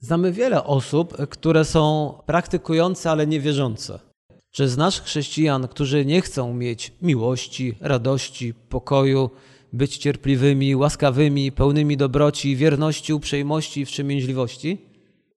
Znamy 0.00 0.32
wiele 0.32 0.64
osób, 0.64 1.16
które 1.30 1.64
są 1.64 2.14
praktykujące, 2.26 3.10
ale 3.10 3.26
niewierzące. 3.26 4.09
Czy 4.50 4.68
znasz 4.68 5.00
chrześcijan, 5.00 5.68
którzy 5.68 6.04
nie 6.04 6.20
chcą 6.20 6.54
mieć 6.54 6.92
miłości, 7.02 7.74
radości, 7.80 8.54
pokoju, 8.54 9.30
być 9.72 9.98
cierpliwymi, 9.98 10.76
łaskawymi, 10.76 11.52
pełnymi 11.52 11.96
dobroci, 11.96 12.56
wierności, 12.56 13.12
uprzejmości 13.12 13.80
i 13.80 13.86
wstrzemięźliwości? 13.86 14.78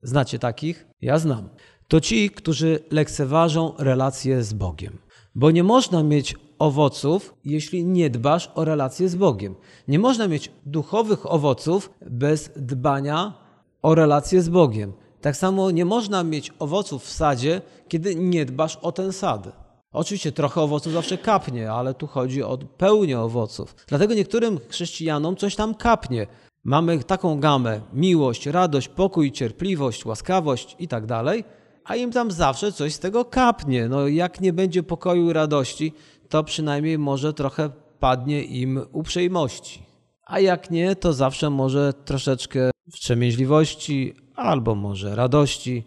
Znacie 0.02 0.40
takich? 0.40 0.88
Ja 1.02 1.20
znam. 1.20 1.50
To 1.88 2.02
ci, 2.02 2.30
którzy 2.30 2.80
lekceważą 2.92 3.74
relacje 3.78 4.44
z 4.44 4.54
Bogiem. 4.54 4.98
Bo 5.36 5.52
nie 5.52 5.64
można 5.64 6.04
mieć 6.04 6.36
owoców, 6.60 7.34
jeśli 7.46 7.86
nie 7.86 8.10
dbasz 8.10 8.52
o 8.56 8.66
relacje 8.66 9.10
z 9.10 9.16
Bogiem. 9.16 9.56
Nie 9.88 10.00
można 10.00 10.28
mieć 10.28 10.52
duchowych 10.66 11.32
owoców 11.32 11.90
bez 12.10 12.52
dbania 12.56 13.34
o 13.82 13.96
relacje 13.96 14.42
z 14.42 14.50
Bogiem. 14.50 14.94
Tak 15.24 15.38
samo 15.38 15.72
nie 15.72 15.86
można 15.86 16.24
mieć 16.24 16.52
owoców 16.60 17.04
w 17.04 17.12
sadzie, 17.12 17.62
kiedy 17.88 18.16
nie 18.16 18.46
dbasz 18.46 18.76
o 18.82 18.92
ten 18.92 19.14
sad. 19.14 19.48
Oczywiście 19.92 20.32
trochę 20.32 20.62
owoców 20.62 20.94
zawsze 20.94 21.18
kapnie, 21.18 21.72
ale 21.72 21.94
tu 21.94 22.08
chodzi 22.08 22.44
o 22.44 22.58
pełnię 22.58 23.20
owoców. 23.20 23.76
Dlatego 23.88 24.14
niektórym 24.14 24.60
chrześcijanom 24.70 25.36
coś 25.36 25.56
tam 25.56 25.76
kapnie. 25.76 26.28
Mamy 26.64 27.04
taką 27.04 27.40
gamę: 27.40 27.82
miłość, 27.94 28.46
radość, 28.46 28.88
pokój, 28.88 29.32
cierpliwość, 29.32 30.06
łaskawość 30.06 30.76
i 30.80 30.88
tak 30.88 31.06
dalej, 31.06 31.44
a 31.86 31.96
im 31.96 32.12
tam 32.12 32.32
zawsze 32.32 32.72
coś 32.72 32.94
z 32.94 33.00
tego 33.00 33.26
kapnie. 33.26 33.90
No 33.90 34.08
jak 34.08 34.42
nie 34.42 34.54
będzie 34.54 34.84
pokoju 34.84 35.30
i 35.30 35.34
radości, 35.34 35.94
to 36.30 36.44
przynajmniej 36.44 36.98
może 36.98 37.34
trochę 37.34 37.70
padnie 38.00 38.44
im 38.44 38.82
uprzejmości. 38.92 39.84
A 40.26 40.40
jak 40.40 40.72
nie, 40.72 40.96
to 40.96 41.14
zawsze 41.14 41.50
może 41.50 41.94
troszeczkę 42.06 42.72
wstrzemięźliwości 42.92 44.23
albo 44.36 44.76
może 44.76 45.16
radości. 45.16 45.84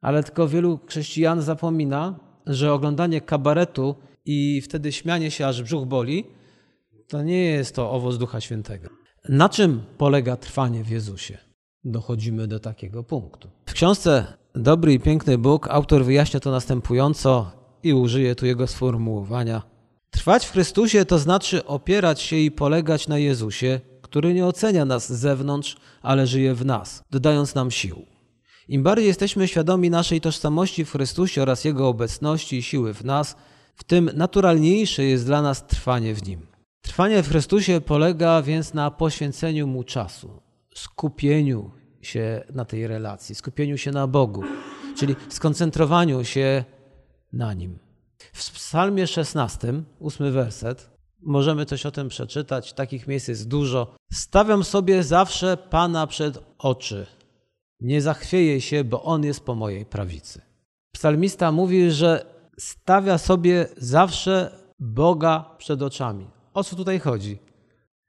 Ale 0.00 0.22
tylko 0.22 0.48
wielu 0.48 0.80
chrześcijan 0.86 1.42
zapomina, 1.42 2.20
że 2.46 2.72
oglądanie 2.72 3.20
kabaretu 3.20 3.94
i 4.24 4.60
wtedy 4.60 4.92
śmianie 4.92 5.30
się 5.30 5.46
aż 5.46 5.62
brzuch 5.62 5.86
boli, 5.86 6.24
to 7.08 7.22
nie 7.22 7.44
jest 7.44 7.74
to 7.74 7.90
owoc 7.90 8.18
Ducha 8.18 8.40
Świętego. 8.40 8.88
Na 9.28 9.48
czym 9.48 9.82
polega 9.98 10.36
trwanie 10.36 10.84
w 10.84 10.90
Jezusie? 10.90 11.38
Dochodzimy 11.84 12.46
do 12.46 12.60
takiego 12.60 13.04
punktu. 13.04 13.48
W 13.66 13.72
książce 13.72 14.26
Dobry 14.54 14.92
i 14.92 15.00
piękny 15.00 15.38
Bóg 15.38 15.68
autor 15.70 16.04
wyjaśnia 16.04 16.40
to 16.40 16.50
następująco 16.50 17.50
i 17.82 17.94
użyje 17.94 18.34
tu 18.34 18.46
jego 18.46 18.66
sformułowania. 18.66 19.62
Trwać 20.10 20.46
w 20.46 20.52
Chrystusie 20.52 21.04
to 21.04 21.18
znaczy 21.18 21.66
opierać 21.66 22.20
się 22.20 22.36
i 22.36 22.50
polegać 22.50 23.08
na 23.08 23.18
Jezusie, 23.18 23.80
który 24.10 24.34
nie 24.34 24.46
ocenia 24.46 24.84
nas 24.84 25.12
z 25.12 25.18
zewnątrz, 25.18 25.76
ale 26.02 26.26
żyje 26.26 26.54
w 26.54 26.64
nas, 26.64 27.04
dodając 27.10 27.54
nam 27.54 27.70
sił. 27.70 28.06
Im 28.68 28.82
bardziej 28.82 29.06
jesteśmy 29.06 29.48
świadomi 29.48 29.90
naszej 29.90 30.20
tożsamości 30.20 30.84
w 30.84 30.90
Chrystusie 30.90 31.42
oraz 31.42 31.64
Jego 31.64 31.88
obecności 31.88 32.56
i 32.56 32.62
siły 32.62 32.94
w 32.94 33.04
nas, 33.04 33.36
w 33.74 33.84
tym 33.84 34.10
naturalniejsze 34.14 35.04
jest 35.04 35.26
dla 35.26 35.42
nas 35.42 35.66
trwanie 35.66 36.14
w 36.14 36.26
Nim. 36.26 36.46
Trwanie 36.82 37.22
w 37.22 37.28
Chrystusie 37.28 37.80
polega 37.80 38.42
więc 38.42 38.74
na 38.74 38.90
poświęceniu 38.90 39.66
Mu 39.66 39.84
czasu, 39.84 40.42
skupieniu 40.74 41.70
się 42.02 42.44
na 42.54 42.64
tej 42.64 42.86
relacji, 42.86 43.34
skupieniu 43.34 43.78
się 43.78 43.90
na 43.90 44.06
Bogu, 44.06 44.42
czyli 44.96 45.16
skoncentrowaniu 45.28 46.24
się 46.24 46.64
na 47.32 47.54
Nim. 47.54 47.78
W 48.32 48.52
Psalmie 48.52 49.06
16, 49.06 49.72
ósmy 49.98 50.30
werset, 50.30 50.90
możemy 51.22 51.66
coś 51.66 51.86
o 51.86 51.90
tym 51.90 52.08
przeczytać, 52.08 52.72
takich 52.72 53.06
miejsc 53.06 53.28
jest 53.28 53.48
dużo. 53.48 53.94
Stawiam 54.12 54.64
sobie 54.64 55.02
zawsze 55.02 55.56
Pana 55.56 56.06
przed 56.06 56.38
oczy. 56.58 57.06
Nie 57.80 58.02
zachwieję 58.02 58.60
się, 58.60 58.84
bo 58.84 59.02
On 59.02 59.24
jest 59.24 59.40
po 59.40 59.54
mojej 59.54 59.86
prawicy. 59.86 60.40
Psalmista 60.92 61.52
mówi, 61.52 61.90
że 61.90 62.24
stawia 62.58 63.18
sobie 63.18 63.66
zawsze 63.76 64.60
Boga 64.78 65.54
przed 65.58 65.82
oczami. 65.82 66.26
O 66.54 66.64
co 66.64 66.76
tutaj 66.76 66.98
chodzi? 66.98 67.38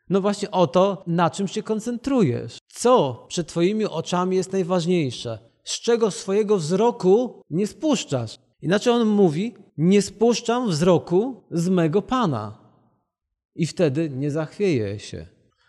No 0.10 0.22
właśnie 0.22 0.52
o 0.52 0.68
to, 0.68 1.04
na 1.08 1.30
czym 1.30 1.48
się 1.48 1.64
koncentrujesz. 1.64 2.58
Co 2.68 3.26
przed 3.28 3.48
Twoimi 3.48 3.86
oczami 3.86 4.36
jest 4.36 4.52
najważniejsze? 4.52 5.40
Z 5.64 5.82
czego 5.82 6.12
swojego 6.12 6.58
wzroku 6.58 7.42
nie 7.50 7.68
spuszczasz? 7.68 8.38
Inaczej 8.62 8.94
on 8.94 9.08
mówi, 9.08 9.56
nie 9.78 10.02
spuszczam 10.02 10.70
wzroku 10.70 11.44
z 11.52 11.70
mego 11.70 12.02
Pana. 12.02 12.61
I 13.56 13.68
wtedy 13.68 14.10
nie 14.10 14.32
zachwieję 14.32 15.00
się. 15.00 15.28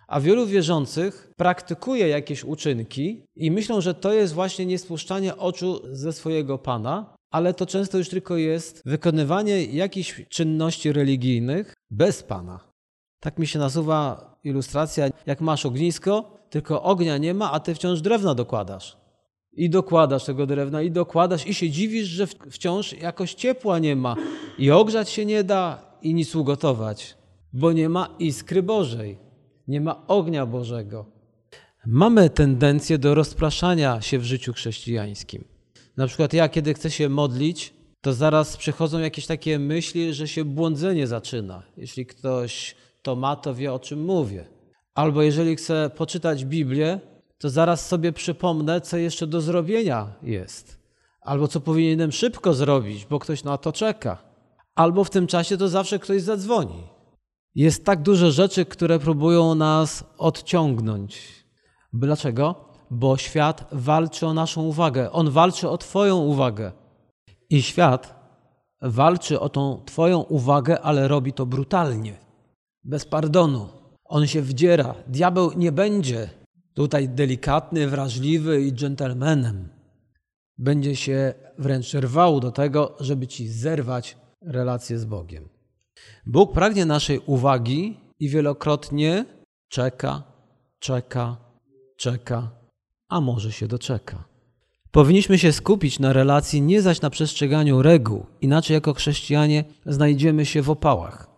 A 0.08 0.20
wielu 0.20 0.46
wierzących 0.46 1.32
praktykuje 1.36 2.08
jakieś 2.08 2.44
uczynki 2.44 3.24
i 3.36 3.50
myślą, 3.50 3.80
że 3.80 3.94
to 3.94 4.12
jest 4.12 4.34
właśnie 4.34 4.66
niespuszczanie 4.66 5.36
oczu 5.36 5.80
ze 5.92 6.12
swojego 6.12 6.58
Pana, 6.58 7.14
ale 7.30 7.54
to 7.54 7.66
często 7.66 7.98
już 7.98 8.08
tylko 8.08 8.36
jest 8.36 8.82
wykonywanie 8.84 9.64
jakichś 9.64 10.22
czynności 10.28 10.92
religijnych 10.92 11.74
bez 11.90 12.22
Pana. 12.22 12.72
Tak 13.20 13.38
mi 13.38 13.46
się 13.46 13.58
nasuwa 13.58 14.32
ilustracja, 14.44 15.08
jak 15.26 15.40
masz 15.40 15.66
ognisko, 15.66 16.38
tylko 16.50 16.82
ognia 16.82 17.18
nie 17.18 17.34
ma, 17.34 17.52
a 17.52 17.60
ty 17.60 17.74
wciąż 17.74 18.00
drewna 18.00 18.34
dokładasz. 18.34 18.96
I 19.52 19.70
dokładasz 19.70 20.24
tego 20.24 20.46
drewna, 20.46 20.82
i 20.82 20.90
dokładasz, 20.90 21.46
i 21.46 21.54
się 21.54 21.70
dziwisz, 21.70 22.08
że 22.08 22.26
wciąż 22.26 22.92
jakoś 22.92 23.34
ciepła 23.34 23.78
nie 23.78 23.96
ma, 23.96 24.16
i 24.58 24.70
ogrzać 24.70 25.10
się 25.10 25.24
nie 25.24 25.44
da, 25.44 25.96
i 26.02 26.14
nic 26.14 26.34
ugotować, 26.34 27.16
bo 27.52 27.72
nie 27.72 27.88
ma 27.88 28.08
iskry 28.18 28.62
Bożej, 28.62 29.18
nie 29.68 29.80
ma 29.80 30.06
ognia 30.06 30.46
Bożego. 30.46 31.06
Mamy 31.86 32.30
tendencję 32.30 32.98
do 32.98 33.14
rozpraszania 33.14 34.00
się 34.00 34.18
w 34.18 34.24
życiu 34.24 34.52
chrześcijańskim. 34.52 35.44
Na 35.96 36.06
przykład 36.06 36.32
ja, 36.32 36.48
kiedy 36.48 36.74
chcę 36.74 36.90
się 36.90 37.08
modlić, 37.08 37.74
to 38.00 38.12
zaraz 38.12 38.56
przychodzą 38.56 38.98
jakieś 38.98 39.26
takie 39.26 39.58
myśli, 39.58 40.14
że 40.14 40.28
się 40.28 40.44
błądzenie 40.44 41.06
zaczyna. 41.06 41.62
Jeśli 41.76 42.06
ktoś 42.06 42.76
to 43.02 43.16
ma, 43.16 43.36
to 43.36 43.54
wie 43.54 43.72
o 43.72 43.78
czym 43.78 44.04
mówię. 44.04 44.44
Albo 44.94 45.22
jeżeli 45.22 45.56
chcę 45.56 45.90
poczytać 45.96 46.44
Biblię, 46.44 47.00
to 47.38 47.50
zaraz 47.50 47.88
sobie 47.88 48.12
przypomnę, 48.12 48.80
co 48.80 48.96
jeszcze 48.96 49.26
do 49.26 49.40
zrobienia 49.40 50.12
jest. 50.22 50.78
Albo 51.20 51.48
co 51.48 51.60
powinienem 51.60 52.12
szybko 52.12 52.54
zrobić, 52.54 53.06
bo 53.06 53.18
ktoś 53.18 53.44
na 53.44 53.58
to 53.58 53.72
czeka. 53.72 54.18
Albo 54.74 55.04
w 55.04 55.10
tym 55.10 55.26
czasie 55.26 55.56
to 55.56 55.68
zawsze 55.68 55.98
ktoś 55.98 56.22
zadzwoni. 56.22 56.82
Jest 57.54 57.84
tak 57.84 58.02
dużo 58.02 58.30
rzeczy, 58.30 58.64
które 58.64 58.98
próbują 58.98 59.54
nas 59.54 60.04
odciągnąć. 60.18 61.44
Dlaczego? 61.92 62.64
Bo 62.90 63.16
świat 63.16 63.68
walczy 63.72 64.26
o 64.26 64.34
naszą 64.34 64.62
uwagę. 64.62 65.12
On 65.12 65.30
walczy 65.30 65.68
o 65.68 65.78
Twoją 65.78 66.18
uwagę. 66.18 66.72
I 67.50 67.62
świat 67.62 68.22
walczy 68.82 69.40
o 69.40 69.48
tą 69.48 69.82
Twoją 69.84 70.20
uwagę, 70.20 70.80
ale 70.80 71.08
robi 71.08 71.32
to 71.32 71.46
brutalnie, 71.46 72.18
bez 72.84 73.04
pardonu. 73.04 73.68
On 74.04 74.26
się 74.26 74.42
wdziera. 74.42 74.94
Diabeł 75.06 75.52
nie 75.56 75.72
będzie 75.72 76.30
tutaj 76.74 77.08
delikatny, 77.08 77.88
wrażliwy 77.88 78.62
i 78.62 78.72
dżentelmenem. 78.72 79.68
Będzie 80.58 80.96
się 80.96 81.34
wręcz 81.58 81.94
rwał 81.94 82.40
do 82.40 82.52
tego, 82.52 82.96
żeby 83.00 83.26
ci 83.26 83.48
zerwać 83.48 84.16
relację 84.42 84.98
z 84.98 85.04
Bogiem. 85.04 85.61
Bóg 86.26 86.52
pragnie 86.52 86.86
naszej 86.86 87.18
uwagi 87.26 87.96
i 88.20 88.28
wielokrotnie 88.28 89.24
czeka, 89.68 90.22
czeka, 90.78 91.36
czeka, 91.96 92.50
a 93.08 93.20
może 93.20 93.52
się 93.52 93.68
doczeka. 93.68 94.24
Powinniśmy 94.90 95.38
się 95.38 95.52
skupić 95.52 95.98
na 95.98 96.12
relacji, 96.12 96.62
nie 96.62 96.82
zaś 96.82 97.00
na 97.00 97.10
przestrzeganiu 97.10 97.82
reguł, 97.82 98.26
inaczej 98.40 98.74
jako 98.74 98.94
chrześcijanie 98.94 99.64
znajdziemy 99.86 100.46
się 100.46 100.62
w 100.62 100.70
opałach. 100.70 101.30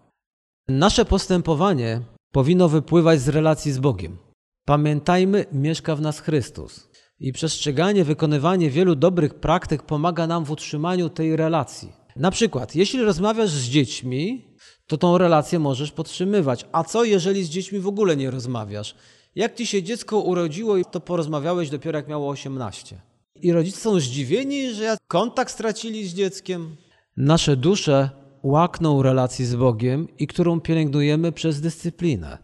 Nasze 0.69 1.05
postępowanie 1.05 2.01
powinno 2.33 2.69
wypływać 2.69 3.21
z 3.21 3.29
relacji 3.29 3.73
z 3.73 3.79
Bogiem. 3.79 4.17
Pamiętajmy, 4.65 5.45
mieszka 5.53 5.97
w 5.97 6.01
nas 6.01 6.21
Chrystus. 6.21 6.91
I 7.21 7.33
przestrzeganie, 7.33 8.05
wykonywanie 8.05 8.71
wielu 8.71 8.95
dobrych 8.95 9.35
praktyk 9.35 9.83
pomaga 9.83 10.27
nam 10.27 10.45
w 10.45 10.51
utrzymaniu 10.51 11.09
tej 11.09 11.37
relacji. 11.37 11.93
Na 12.17 12.31
przykład, 12.31 12.75
jeśli 12.75 13.03
rozmawiasz 13.03 13.51
z 13.51 13.69
dziećmi, 13.69 14.54
to 14.87 14.99
tą 14.99 15.19
relację 15.19 15.59
możesz 15.59 15.93
podtrzymywać. 15.93 16.67
A 16.73 16.85
co, 16.85 17.05
jeżeli 17.05 17.45
z 17.45 17.49
dziećmi 17.49 17.79
w 17.79 17.87
ogóle 17.87 18.17
nie 18.17 18.31
rozmawiasz? 18.31 18.95
Jak 19.35 19.55
ci 19.55 19.67
się 19.67 19.83
dziecko 19.83 20.19
urodziło, 20.19 20.85
to 20.85 21.01
porozmawiałeś 21.01 21.71
dopiero 21.71 21.99
jak 21.99 22.09
miało 22.09 22.29
18. 22.29 23.01
I 23.43 23.53
rodzice 23.53 23.81
są 23.81 24.01
zdziwieni, 24.01 24.75
że 24.75 24.97
kontakt 25.09 25.53
stracili 25.53 26.09
z 26.09 26.15
dzieckiem. 26.15 26.77
Nasze 27.17 27.57
dusze 27.57 28.11
łakną 28.43 29.03
relacji 29.03 29.45
z 29.45 29.55
Bogiem 29.55 30.09
i 30.19 30.27
którą 30.27 30.61
pielęgnujemy 30.61 31.33
przez 31.33 31.61
dyscyplinę. 31.61 32.39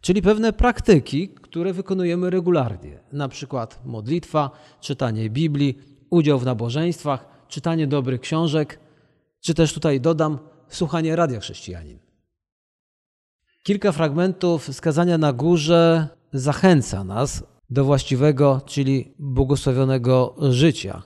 Czyli 0.00 0.22
pewne 0.22 0.52
praktyki, 0.52 1.28
które 1.28 1.72
wykonujemy 1.72 2.30
regularnie. 2.30 3.00
Na 3.12 3.28
przykład 3.28 3.80
modlitwa, 3.84 4.50
czytanie 4.80 5.30
Biblii, 5.30 5.78
udział 6.10 6.38
w 6.38 6.44
nabożeństwach, 6.44 7.28
czytanie 7.48 7.86
dobrych 7.86 8.20
książek, 8.20 8.80
czy 9.40 9.54
też 9.54 9.72
tutaj 9.72 10.00
dodam, 10.00 10.38
słuchanie 10.70 11.16
Radia 11.16 11.40
Chrześcijanin. 11.40 11.98
Kilka 13.62 13.92
fragmentów 13.92 14.68
skazania 14.72 15.18
na 15.18 15.32
górze 15.32 16.08
zachęca 16.32 17.04
nas 17.04 17.44
do 17.70 17.84
właściwego, 17.84 18.60
czyli 18.66 19.14
błogosławionego 19.18 20.34
życia. 20.50 21.02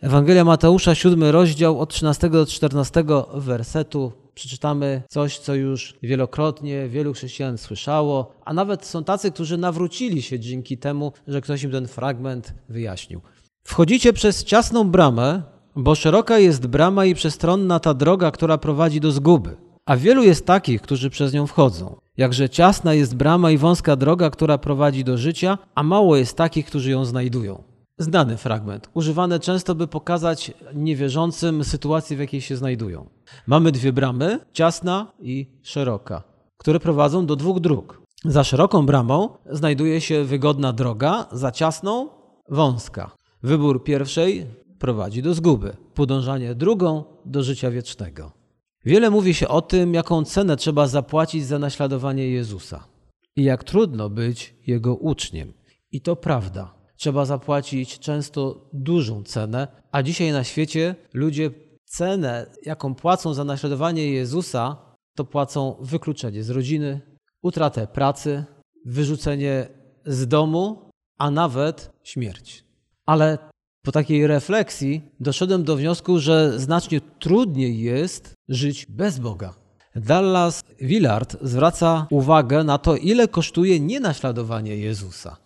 Ewangelia 0.00 0.44
Mateusza, 0.44 0.94
siódmy 0.94 1.32
rozdział 1.32 1.80
od 1.80 1.90
13 1.90 2.30
do 2.30 2.46
14 2.46 3.04
wersetu. 3.34 4.12
Przeczytamy 4.34 5.02
coś, 5.08 5.38
co 5.38 5.54
już 5.54 5.94
wielokrotnie 6.02 6.88
wielu 6.88 7.12
chrześcijan 7.12 7.58
słyszało, 7.58 8.34
a 8.44 8.52
nawet 8.52 8.84
są 8.84 9.04
tacy, 9.04 9.30
którzy 9.30 9.58
nawrócili 9.58 10.22
się 10.22 10.40
dzięki 10.40 10.78
temu, 10.78 11.12
że 11.28 11.40
ktoś 11.40 11.62
im 11.62 11.70
ten 11.70 11.88
fragment 11.88 12.54
wyjaśnił. 12.68 13.20
Wchodzicie 13.64 14.12
przez 14.12 14.44
ciasną 14.44 14.90
bramę, 14.90 15.42
bo 15.76 15.94
szeroka 15.94 16.38
jest 16.38 16.66
brama 16.66 17.04
i 17.04 17.14
przestronna 17.14 17.80
ta 17.80 17.94
droga, 17.94 18.30
która 18.30 18.58
prowadzi 18.58 19.00
do 19.00 19.12
zguby. 19.12 19.56
A 19.86 19.96
wielu 19.96 20.22
jest 20.22 20.46
takich, 20.46 20.82
którzy 20.82 21.10
przez 21.10 21.32
nią 21.32 21.46
wchodzą. 21.46 21.96
Jakże 22.16 22.48
ciasna 22.48 22.94
jest 22.94 23.16
brama 23.16 23.50
i 23.50 23.58
wąska 23.58 23.96
droga, 23.96 24.30
która 24.30 24.58
prowadzi 24.58 25.04
do 25.04 25.18
życia, 25.18 25.58
a 25.74 25.82
mało 25.82 26.16
jest 26.16 26.36
takich, 26.36 26.66
którzy 26.66 26.90
ją 26.90 27.04
znajdują. 27.04 27.62
Znany 27.98 28.36
fragment, 28.36 28.90
używany 28.94 29.40
często, 29.40 29.74
by 29.74 29.86
pokazać 29.86 30.52
niewierzącym 30.74 31.64
sytuację, 31.64 32.16
w 32.16 32.20
jakiej 32.20 32.40
się 32.40 32.56
znajdują. 32.56 33.08
Mamy 33.46 33.72
dwie 33.72 33.92
bramy, 33.92 34.40
ciasna 34.52 35.12
i 35.20 35.46
szeroka, 35.62 36.22
które 36.58 36.80
prowadzą 36.80 37.26
do 37.26 37.36
dwóch 37.36 37.60
dróg. 37.60 38.02
Za 38.24 38.44
szeroką 38.44 38.86
bramą 38.86 39.28
znajduje 39.50 40.00
się 40.00 40.24
wygodna 40.24 40.72
droga, 40.72 41.26
za 41.32 41.52
ciasną 41.52 42.08
wąska. 42.48 43.10
Wybór 43.42 43.84
pierwszej 43.84 44.46
prowadzi 44.82 45.22
do 45.22 45.34
zguby, 45.34 45.76
podążanie 45.94 46.54
drugą 46.54 47.04
do 47.24 47.42
życia 47.42 47.70
wiecznego. 47.70 48.32
Wiele 48.84 49.10
mówi 49.10 49.34
się 49.34 49.48
o 49.48 49.62
tym, 49.62 49.94
jaką 49.94 50.24
cenę 50.24 50.56
trzeba 50.56 50.86
zapłacić 50.86 51.46
za 51.46 51.58
naśladowanie 51.58 52.28
Jezusa 52.28 52.88
i 53.36 53.44
jak 53.44 53.64
trudno 53.64 54.10
być 54.10 54.54
Jego 54.66 54.94
uczniem. 54.94 55.52
I 55.92 56.00
to 56.00 56.16
prawda. 56.16 56.74
Trzeba 56.96 57.24
zapłacić 57.24 57.98
często 57.98 58.70
dużą 58.72 59.22
cenę, 59.22 59.68
a 59.92 60.02
dzisiaj 60.02 60.32
na 60.32 60.44
świecie 60.44 60.94
ludzie 61.12 61.50
cenę, 61.84 62.46
jaką 62.62 62.94
płacą 62.94 63.34
za 63.34 63.44
naśladowanie 63.44 64.12
Jezusa, 64.12 64.76
to 65.16 65.24
płacą 65.24 65.76
wykluczenie 65.80 66.42
z 66.42 66.50
rodziny, 66.50 67.00
utratę 67.42 67.86
pracy, 67.86 68.44
wyrzucenie 68.86 69.68
z 70.06 70.28
domu, 70.28 70.90
a 71.18 71.30
nawet 71.30 71.90
śmierć. 72.04 72.64
Ale 73.06 73.51
po 73.82 73.92
takiej 73.92 74.26
refleksji 74.26 75.02
doszedłem 75.20 75.64
do 75.64 75.76
wniosku, 75.76 76.18
że 76.18 76.58
znacznie 76.60 77.00
trudniej 77.18 77.80
jest 77.80 78.34
żyć 78.48 78.86
bez 78.86 79.18
Boga. 79.18 79.54
Dallas 79.96 80.64
Willard 80.80 81.36
zwraca 81.42 82.06
uwagę 82.10 82.64
na 82.64 82.78
to, 82.78 82.96
ile 82.96 83.28
kosztuje 83.28 83.80
nienaśladowanie 83.80 84.76
Jezusa. 84.76 85.36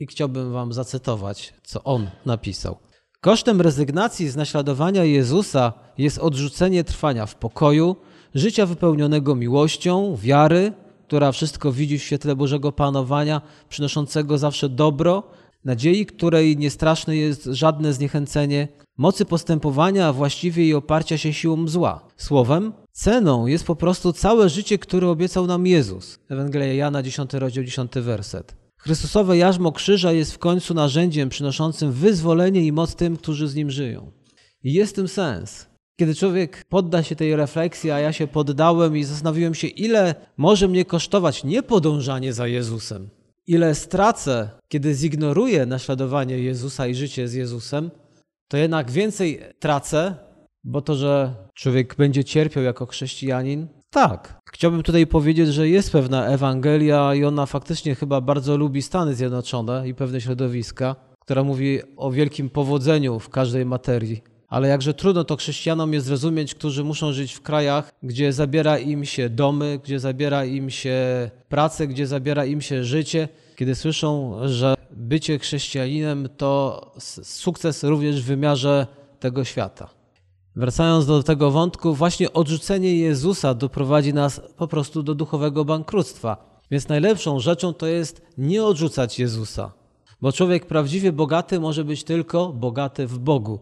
I 0.00 0.06
chciałbym 0.06 0.52
Wam 0.52 0.72
zacytować, 0.72 1.54
co 1.62 1.84
on 1.84 2.10
napisał. 2.26 2.76
Kosztem 3.20 3.60
rezygnacji 3.60 4.28
z 4.28 4.36
naśladowania 4.36 5.04
Jezusa 5.04 5.72
jest 5.98 6.18
odrzucenie 6.18 6.84
trwania 6.84 7.26
w 7.26 7.34
pokoju, 7.34 7.96
życia 8.34 8.66
wypełnionego 8.66 9.34
miłością, 9.34 10.16
wiary, 10.16 10.72
która 11.06 11.32
wszystko 11.32 11.72
widzi 11.72 11.98
w 11.98 12.02
świetle 12.02 12.36
Bożego 12.36 12.72
Panowania, 12.72 13.40
przynoszącego 13.68 14.38
zawsze 14.38 14.68
dobro, 14.68 15.22
nadziei, 15.64 16.06
której 16.06 16.56
niestraszne 16.56 17.16
jest 17.16 17.44
żadne 17.44 17.92
zniechęcenie, 17.92 18.68
mocy 18.96 19.24
postępowania, 19.24 20.06
a 20.06 20.12
właściwie 20.12 20.66
i 20.68 20.74
oparcia 20.74 21.18
się 21.18 21.32
siłą 21.32 21.68
zła. 21.68 22.08
Słowem, 22.16 22.72
ceną 22.92 23.46
jest 23.46 23.64
po 23.64 23.76
prostu 23.76 24.12
całe 24.12 24.48
życie, 24.48 24.78
które 24.78 25.08
obiecał 25.08 25.46
nam 25.46 25.66
Jezus. 25.66 26.18
Ewangelia 26.28 26.74
Jana, 26.74 27.02
10 27.02 27.32
rozdział, 27.32 27.64
10 27.64 27.92
werset. 27.94 28.54
Chrystusowe 28.78 29.36
jarzmo 29.36 29.72
krzyża 29.72 30.12
jest 30.12 30.32
w 30.32 30.38
końcu 30.38 30.74
narzędziem 30.74 31.28
przynoszącym 31.28 31.92
wyzwolenie 31.92 32.62
i 32.62 32.72
moc 32.72 32.94
tym, 32.94 33.16
którzy 33.16 33.48
z 33.48 33.54
nim 33.54 33.70
żyją. 33.70 34.10
I 34.64 34.72
jest 34.72 34.94
tym 34.96 35.08
sens. 35.08 35.66
Kiedy 36.00 36.14
człowiek 36.14 36.64
podda 36.68 37.02
się 37.02 37.16
tej 37.16 37.36
refleksji, 37.36 37.90
a 37.90 37.98
ja 37.98 38.12
się 38.12 38.26
poddałem 38.26 38.96
i 38.96 39.04
zastanowiłem 39.04 39.54
się, 39.54 39.66
ile 39.66 40.14
może 40.36 40.68
mnie 40.68 40.84
kosztować 40.84 41.44
niepodążanie 41.44 42.32
za 42.32 42.46
Jezusem, 42.46 43.10
ile 43.46 43.74
stracę, 43.74 44.50
kiedy 44.68 44.94
zignoruję 44.94 45.66
naśladowanie 45.66 46.38
Jezusa 46.38 46.86
i 46.86 46.94
życie 46.94 47.28
z 47.28 47.34
Jezusem, 47.34 47.90
to 48.48 48.56
jednak 48.56 48.90
więcej 48.90 49.40
tracę 49.58 50.14
Bo 50.64 50.80
to, 50.80 50.94
że 50.94 51.34
człowiek 51.54 51.94
będzie 51.96 52.24
cierpiał 52.24 52.64
jako 52.64 52.86
chrześcijanin, 52.86 53.68
tak. 53.90 54.40
Chciałbym 54.52 54.82
tutaj 54.82 55.06
powiedzieć, 55.06 55.48
że 55.48 55.68
jest 55.68 55.92
pewna 55.92 56.26
Ewangelia 56.26 57.14
i 57.14 57.24
ona 57.24 57.46
faktycznie 57.46 57.94
chyba 57.94 58.20
bardzo 58.20 58.56
lubi 58.56 58.82
Stany 58.82 59.14
Zjednoczone 59.14 59.88
i 59.88 59.94
pewne 59.94 60.20
środowiska, 60.20 60.96
która 61.20 61.44
mówi 61.44 61.80
o 61.96 62.10
wielkim 62.10 62.50
powodzeniu 62.50 63.18
w 63.18 63.28
każdej 63.28 63.66
materii. 63.66 64.22
Ale 64.50 64.68
jakże 64.68 64.94
trudno 64.94 65.24
to 65.24 65.36
chrześcijanom 65.36 65.92
jest 65.92 66.06
zrozumieć, 66.06 66.54
którzy 66.54 66.84
muszą 66.84 67.12
żyć 67.12 67.32
w 67.32 67.40
krajach, 67.40 67.92
gdzie 68.02 68.32
zabiera 68.32 68.78
im 68.78 69.04
się 69.04 69.28
domy, 69.28 69.80
gdzie 69.84 70.00
zabiera 70.00 70.44
im 70.44 70.70
się 70.70 71.30
pracę, 71.48 71.86
gdzie 71.86 72.06
zabiera 72.06 72.44
im 72.44 72.60
się 72.60 72.84
życie, 72.84 73.28
kiedy 73.56 73.74
słyszą, 73.74 74.36
że 74.48 74.74
bycie 74.90 75.38
chrześcijaninem 75.38 76.28
to 76.36 76.80
sukces 77.22 77.84
również 77.84 78.22
w 78.22 78.24
wymiarze 78.24 78.86
tego 79.20 79.44
świata. 79.44 79.90
Wracając 80.56 81.06
do 81.06 81.22
tego 81.22 81.50
wątku, 81.50 81.94
właśnie 81.94 82.32
odrzucenie 82.32 82.96
Jezusa 82.96 83.54
doprowadzi 83.54 84.14
nas 84.14 84.40
po 84.56 84.68
prostu 84.68 85.02
do 85.02 85.14
duchowego 85.14 85.64
bankructwa. 85.64 86.60
Więc 86.70 86.88
najlepszą 86.88 87.40
rzeczą 87.40 87.72
to 87.72 87.86
jest 87.86 88.22
nie 88.38 88.64
odrzucać 88.64 89.18
Jezusa, 89.18 89.72
bo 90.20 90.32
człowiek 90.32 90.66
prawdziwie 90.66 91.12
bogaty 91.12 91.60
może 91.60 91.84
być 91.84 92.04
tylko 92.04 92.52
bogaty 92.52 93.06
w 93.06 93.18
Bogu. 93.18 93.60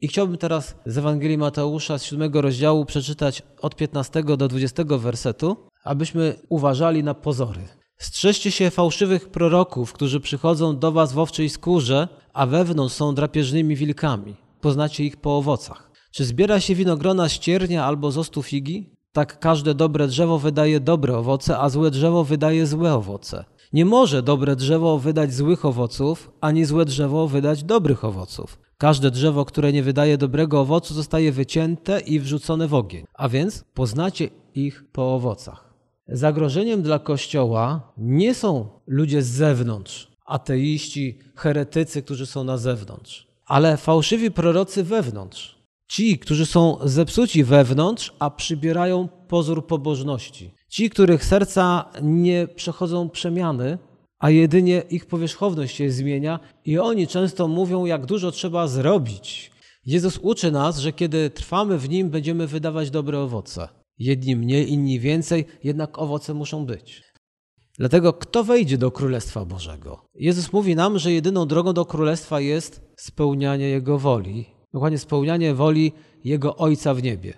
I 0.00 0.08
chciałbym 0.08 0.38
teraz 0.38 0.76
z 0.86 0.98
Ewangelii 0.98 1.38
Mateusza 1.38 1.98
z 1.98 2.04
7 2.04 2.32
rozdziału 2.34 2.84
przeczytać 2.84 3.42
od 3.62 3.76
15 3.76 4.22
do 4.22 4.48
20 4.48 4.84
wersetu, 4.84 5.56
abyśmy 5.84 6.34
uważali 6.48 7.04
na 7.04 7.14
pozory. 7.14 7.60
Strzeżcie 7.98 8.50
się 8.50 8.70
fałszywych 8.70 9.28
proroków, 9.28 9.92
którzy 9.92 10.20
przychodzą 10.20 10.78
do 10.78 10.92
was 10.92 11.12
w 11.12 11.18
owczej 11.18 11.48
skórze, 11.48 12.08
a 12.32 12.46
wewnątrz 12.46 12.94
są 12.94 13.14
drapieżnymi 13.14 13.76
wilkami. 13.76 14.36
Poznacie 14.60 15.04
ich 15.04 15.16
po 15.16 15.36
owocach. 15.36 15.90
Czy 16.10 16.24
zbiera 16.24 16.60
się 16.60 16.74
winogrona 16.74 17.28
z 17.28 17.38
ciernia 17.38 17.84
albo 17.84 18.10
z 18.10 18.18
ostu 18.18 18.42
figi? 18.42 18.90
Tak 19.12 19.38
każde 19.38 19.74
dobre 19.74 20.08
drzewo 20.08 20.38
wydaje 20.38 20.80
dobre 20.80 21.16
owoce, 21.16 21.58
a 21.58 21.68
złe 21.68 21.90
drzewo 21.90 22.24
wydaje 22.24 22.66
złe 22.66 22.94
owoce. 22.94 23.44
Nie 23.72 23.84
może 23.84 24.22
dobre 24.22 24.56
drzewo 24.56 24.98
wydać 24.98 25.34
złych 25.34 25.64
owoców, 25.64 26.30
ani 26.40 26.64
złe 26.64 26.84
drzewo 26.84 27.28
wydać 27.28 27.64
dobrych 27.64 28.04
owoców. 28.04 28.67
Każde 28.78 29.10
drzewo, 29.10 29.44
które 29.44 29.72
nie 29.72 29.82
wydaje 29.82 30.18
dobrego 30.18 30.60
owocu, 30.60 30.94
zostaje 30.94 31.32
wycięte 31.32 32.00
i 32.00 32.20
wrzucone 32.20 32.68
w 32.68 32.74
ogień. 32.74 33.04
A 33.14 33.28
więc 33.28 33.64
poznacie 33.74 34.28
ich 34.54 34.84
po 34.92 35.14
owocach. 35.14 35.74
Zagrożeniem 36.08 36.82
dla 36.82 36.98
Kościoła 36.98 37.92
nie 37.96 38.34
są 38.34 38.68
ludzie 38.86 39.22
z 39.22 39.26
zewnątrz, 39.28 40.08
ateiści, 40.26 41.18
heretycy, 41.36 42.02
którzy 42.02 42.26
są 42.26 42.44
na 42.44 42.56
zewnątrz, 42.56 43.28
ale 43.46 43.76
fałszywi 43.76 44.30
prorocy 44.30 44.84
wewnątrz. 44.84 45.58
Ci, 45.88 46.18
którzy 46.18 46.46
są 46.46 46.78
zepsuci 46.84 47.44
wewnątrz, 47.44 48.12
a 48.18 48.30
przybierają 48.30 49.08
pozór 49.28 49.66
pobożności. 49.66 50.54
Ci, 50.68 50.90
których 50.90 51.24
serca 51.24 51.84
nie 52.02 52.48
przechodzą 52.48 53.08
przemiany, 53.08 53.78
a 54.18 54.30
jedynie 54.30 54.82
ich 54.90 55.06
powierzchowność 55.06 55.76
się 55.76 55.90
zmienia 55.90 56.40
i 56.64 56.78
oni 56.78 57.06
często 57.06 57.48
mówią, 57.48 57.84
jak 57.84 58.06
dużo 58.06 58.30
trzeba 58.30 58.68
zrobić. 58.68 59.50
Jezus 59.86 60.18
uczy 60.22 60.52
nas, 60.52 60.78
że 60.78 60.92
kiedy 60.92 61.30
trwamy 61.30 61.78
w 61.78 61.88
Nim, 61.88 62.10
będziemy 62.10 62.46
wydawać 62.46 62.90
dobre 62.90 63.20
owoce. 63.20 63.68
Jedni 63.98 64.36
mniej, 64.36 64.72
inni 64.72 65.00
więcej, 65.00 65.44
jednak 65.64 65.98
owoce 65.98 66.34
muszą 66.34 66.66
być. 66.66 67.02
Dlatego 67.78 68.12
kto 68.12 68.44
wejdzie 68.44 68.78
do 68.78 68.90
Królestwa 68.90 69.44
Bożego? 69.44 70.04
Jezus 70.14 70.52
mówi 70.52 70.76
nam, 70.76 70.98
że 70.98 71.12
jedyną 71.12 71.46
drogą 71.46 71.72
do 71.72 71.84
Królestwa 71.84 72.40
jest 72.40 72.82
spełnianie 72.96 73.68
Jego 73.68 73.98
woli. 73.98 74.46
Dokładnie 74.72 74.98
spełnianie 74.98 75.54
woli 75.54 75.92
Jego 76.24 76.56
Ojca 76.56 76.94
w 76.94 77.02
niebie. 77.02 77.34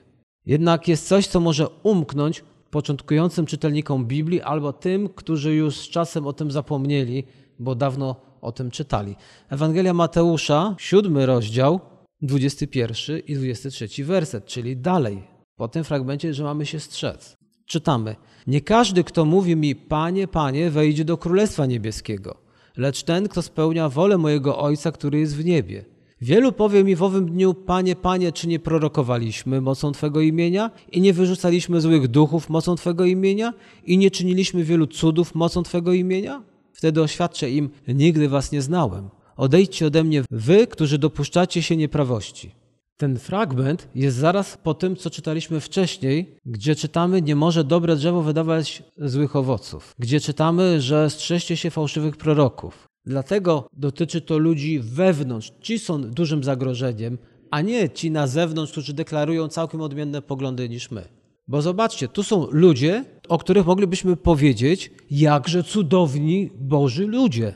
Jednak 0.46 0.88
jest 0.88 1.08
coś, 1.08 1.26
co 1.26 1.40
może 1.40 1.68
umknąć 1.82 2.44
początkującym 2.70 3.46
czytelnikom 3.46 4.06
Biblii 4.06 4.40
albo 4.40 4.72
tym, 4.72 5.08
którzy 5.08 5.54
już 5.54 5.76
z 5.76 5.88
czasem 5.88 6.26
o 6.26 6.32
tym 6.32 6.50
zapomnieli, 6.50 7.24
bo 7.58 7.74
dawno 7.74 8.16
o 8.40 8.52
tym 8.52 8.70
czytali. 8.70 9.16
Ewangelia 9.48 9.94
Mateusza, 9.94 10.74
siódmy 10.78 11.26
rozdział, 11.26 11.80
21 12.22 13.18
i 13.26 13.34
23 13.34 14.04
werset, 14.04 14.46
czyli 14.46 14.76
dalej, 14.76 15.22
po 15.56 15.68
tym 15.68 15.84
fragmencie, 15.84 16.34
że 16.34 16.44
mamy 16.44 16.66
się 16.66 16.80
strzec. 16.80 17.36
Czytamy: 17.66 18.16
Nie 18.46 18.60
każdy, 18.60 19.04
kto 19.04 19.24
mówi 19.24 19.56
mi, 19.56 19.76
Panie, 19.76 20.28
Panie, 20.28 20.70
wejdzie 20.70 21.04
do 21.04 21.16
Królestwa 21.16 21.66
Niebieskiego, 21.66 22.36
lecz 22.76 23.02
ten, 23.02 23.28
kto 23.28 23.42
spełnia 23.42 23.88
wolę 23.88 24.18
mojego 24.18 24.58
Ojca, 24.58 24.92
który 24.92 25.18
jest 25.18 25.36
w 25.36 25.44
niebie. 25.44 25.84
Wielu 26.22 26.52
powie 26.52 26.84
mi 26.84 26.96
w 26.96 27.02
owym 27.02 27.26
dniu, 27.30 27.54
Panie, 27.54 27.96
Panie, 27.96 28.32
czy 28.32 28.48
nie 28.48 28.58
prorokowaliśmy 28.58 29.60
mocą 29.60 29.92
Twego 29.92 30.20
imienia 30.20 30.70
i 30.92 31.00
nie 31.00 31.12
wyrzucaliśmy 31.12 31.80
złych 31.80 32.08
duchów 32.08 32.50
mocą 32.50 32.76
Twego 32.76 33.04
imienia 33.04 33.52
i 33.84 33.98
nie 33.98 34.10
czyniliśmy 34.10 34.64
wielu 34.64 34.86
cudów 34.86 35.34
mocą 35.34 35.62
Twego 35.62 35.92
imienia? 35.92 36.42
Wtedy 36.72 37.02
oświadczę 37.02 37.50
im, 37.50 37.70
nigdy 37.88 38.28
Was 38.28 38.52
nie 38.52 38.62
znałem. 38.62 39.08
Odejdźcie 39.36 39.86
ode 39.86 40.04
mnie, 40.04 40.22
Wy, 40.30 40.66
którzy 40.66 40.98
dopuszczacie 40.98 41.62
się 41.62 41.76
nieprawości. 41.76 42.50
Ten 42.96 43.18
fragment 43.18 43.88
jest 43.94 44.16
zaraz 44.16 44.58
po 44.62 44.74
tym, 44.74 44.96
co 44.96 45.10
czytaliśmy 45.10 45.60
wcześniej, 45.60 46.36
gdzie 46.46 46.74
czytamy, 46.74 47.22
nie 47.22 47.36
może 47.36 47.64
dobre 47.64 47.96
drzewo 47.96 48.22
wydawać 48.22 48.82
złych 48.98 49.36
owoców, 49.36 49.94
gdzie 49.98 50.20
czytamy, 50.20 50.80
że 50.80 51.10
strzeżcie 51.10 51.56
się 51.56 51.70
fałszywych 51.70 52.16
proroków. 52.16 52.89
Dlatego 53.06 53.68
dotyczy 53.72 54.20
to 54.20 54.38
ludzi 54.38 54.80
wewnątrz. 54.80 55.52
Ci 55.60 55.78
są 55.78 56.02
dużym 56.02 56.44
zagrożeniem, 56.44 57.18
a 57.50 57.60
nie 57.60 57.90
ci 57.90 58.10
na 58.10 58.26
zewnątrz, 58.26 58.72
którzy 58.72 58.94
deklarują 58.94 59.48
całkiem 59.48 59.80
odmienne 59.80 60.22
poglądy 60.22 60.68
niż 60.68 60.90
my. 60.90 61.08
Bo 61.48 61.62
zobaczcie, 61.62 62.08
tu 62.08 62.22
są 62.22 62.46
ludzie, 62.50 63.04
o 63.28 63.38
których 63.38 63.66
moglibyśmy 63.66 64.16
powiedzieć, 64.16 64.90
jakże 65.10 65.64
cudowni 65.64 66.50
Boży 66.54 67.06
ludzie. 67.06 67.54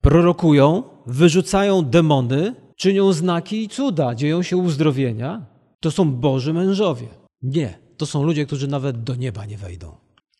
Prorokują, 0.00 0.82
wyrzucają 1.06 1.82
demony, 1.82 2.54
czynią 2.76 3.12
znaki 3.12 3.64
i 3.64 3.68
cuda, 3.68 4.14
dzieją 4.14 4.42
się 4.42 4.56
uzdrowienia. 4.56 5.46
To 5.80 5.90
są 5.90 6.12
Boży 6.12 6.52
mężowie. 6.52 7.08
Nie, 7.42 7.78
to 7.96 8.06
są 8.06 8.22
ludzie, 8.22 8.46
którzy 8.46 8.68
nawet 8.68 9.02
do 9.02 9.14
nieba 9.14 9.46
nie 9.46 9.58
wejdą. 9.58 9.96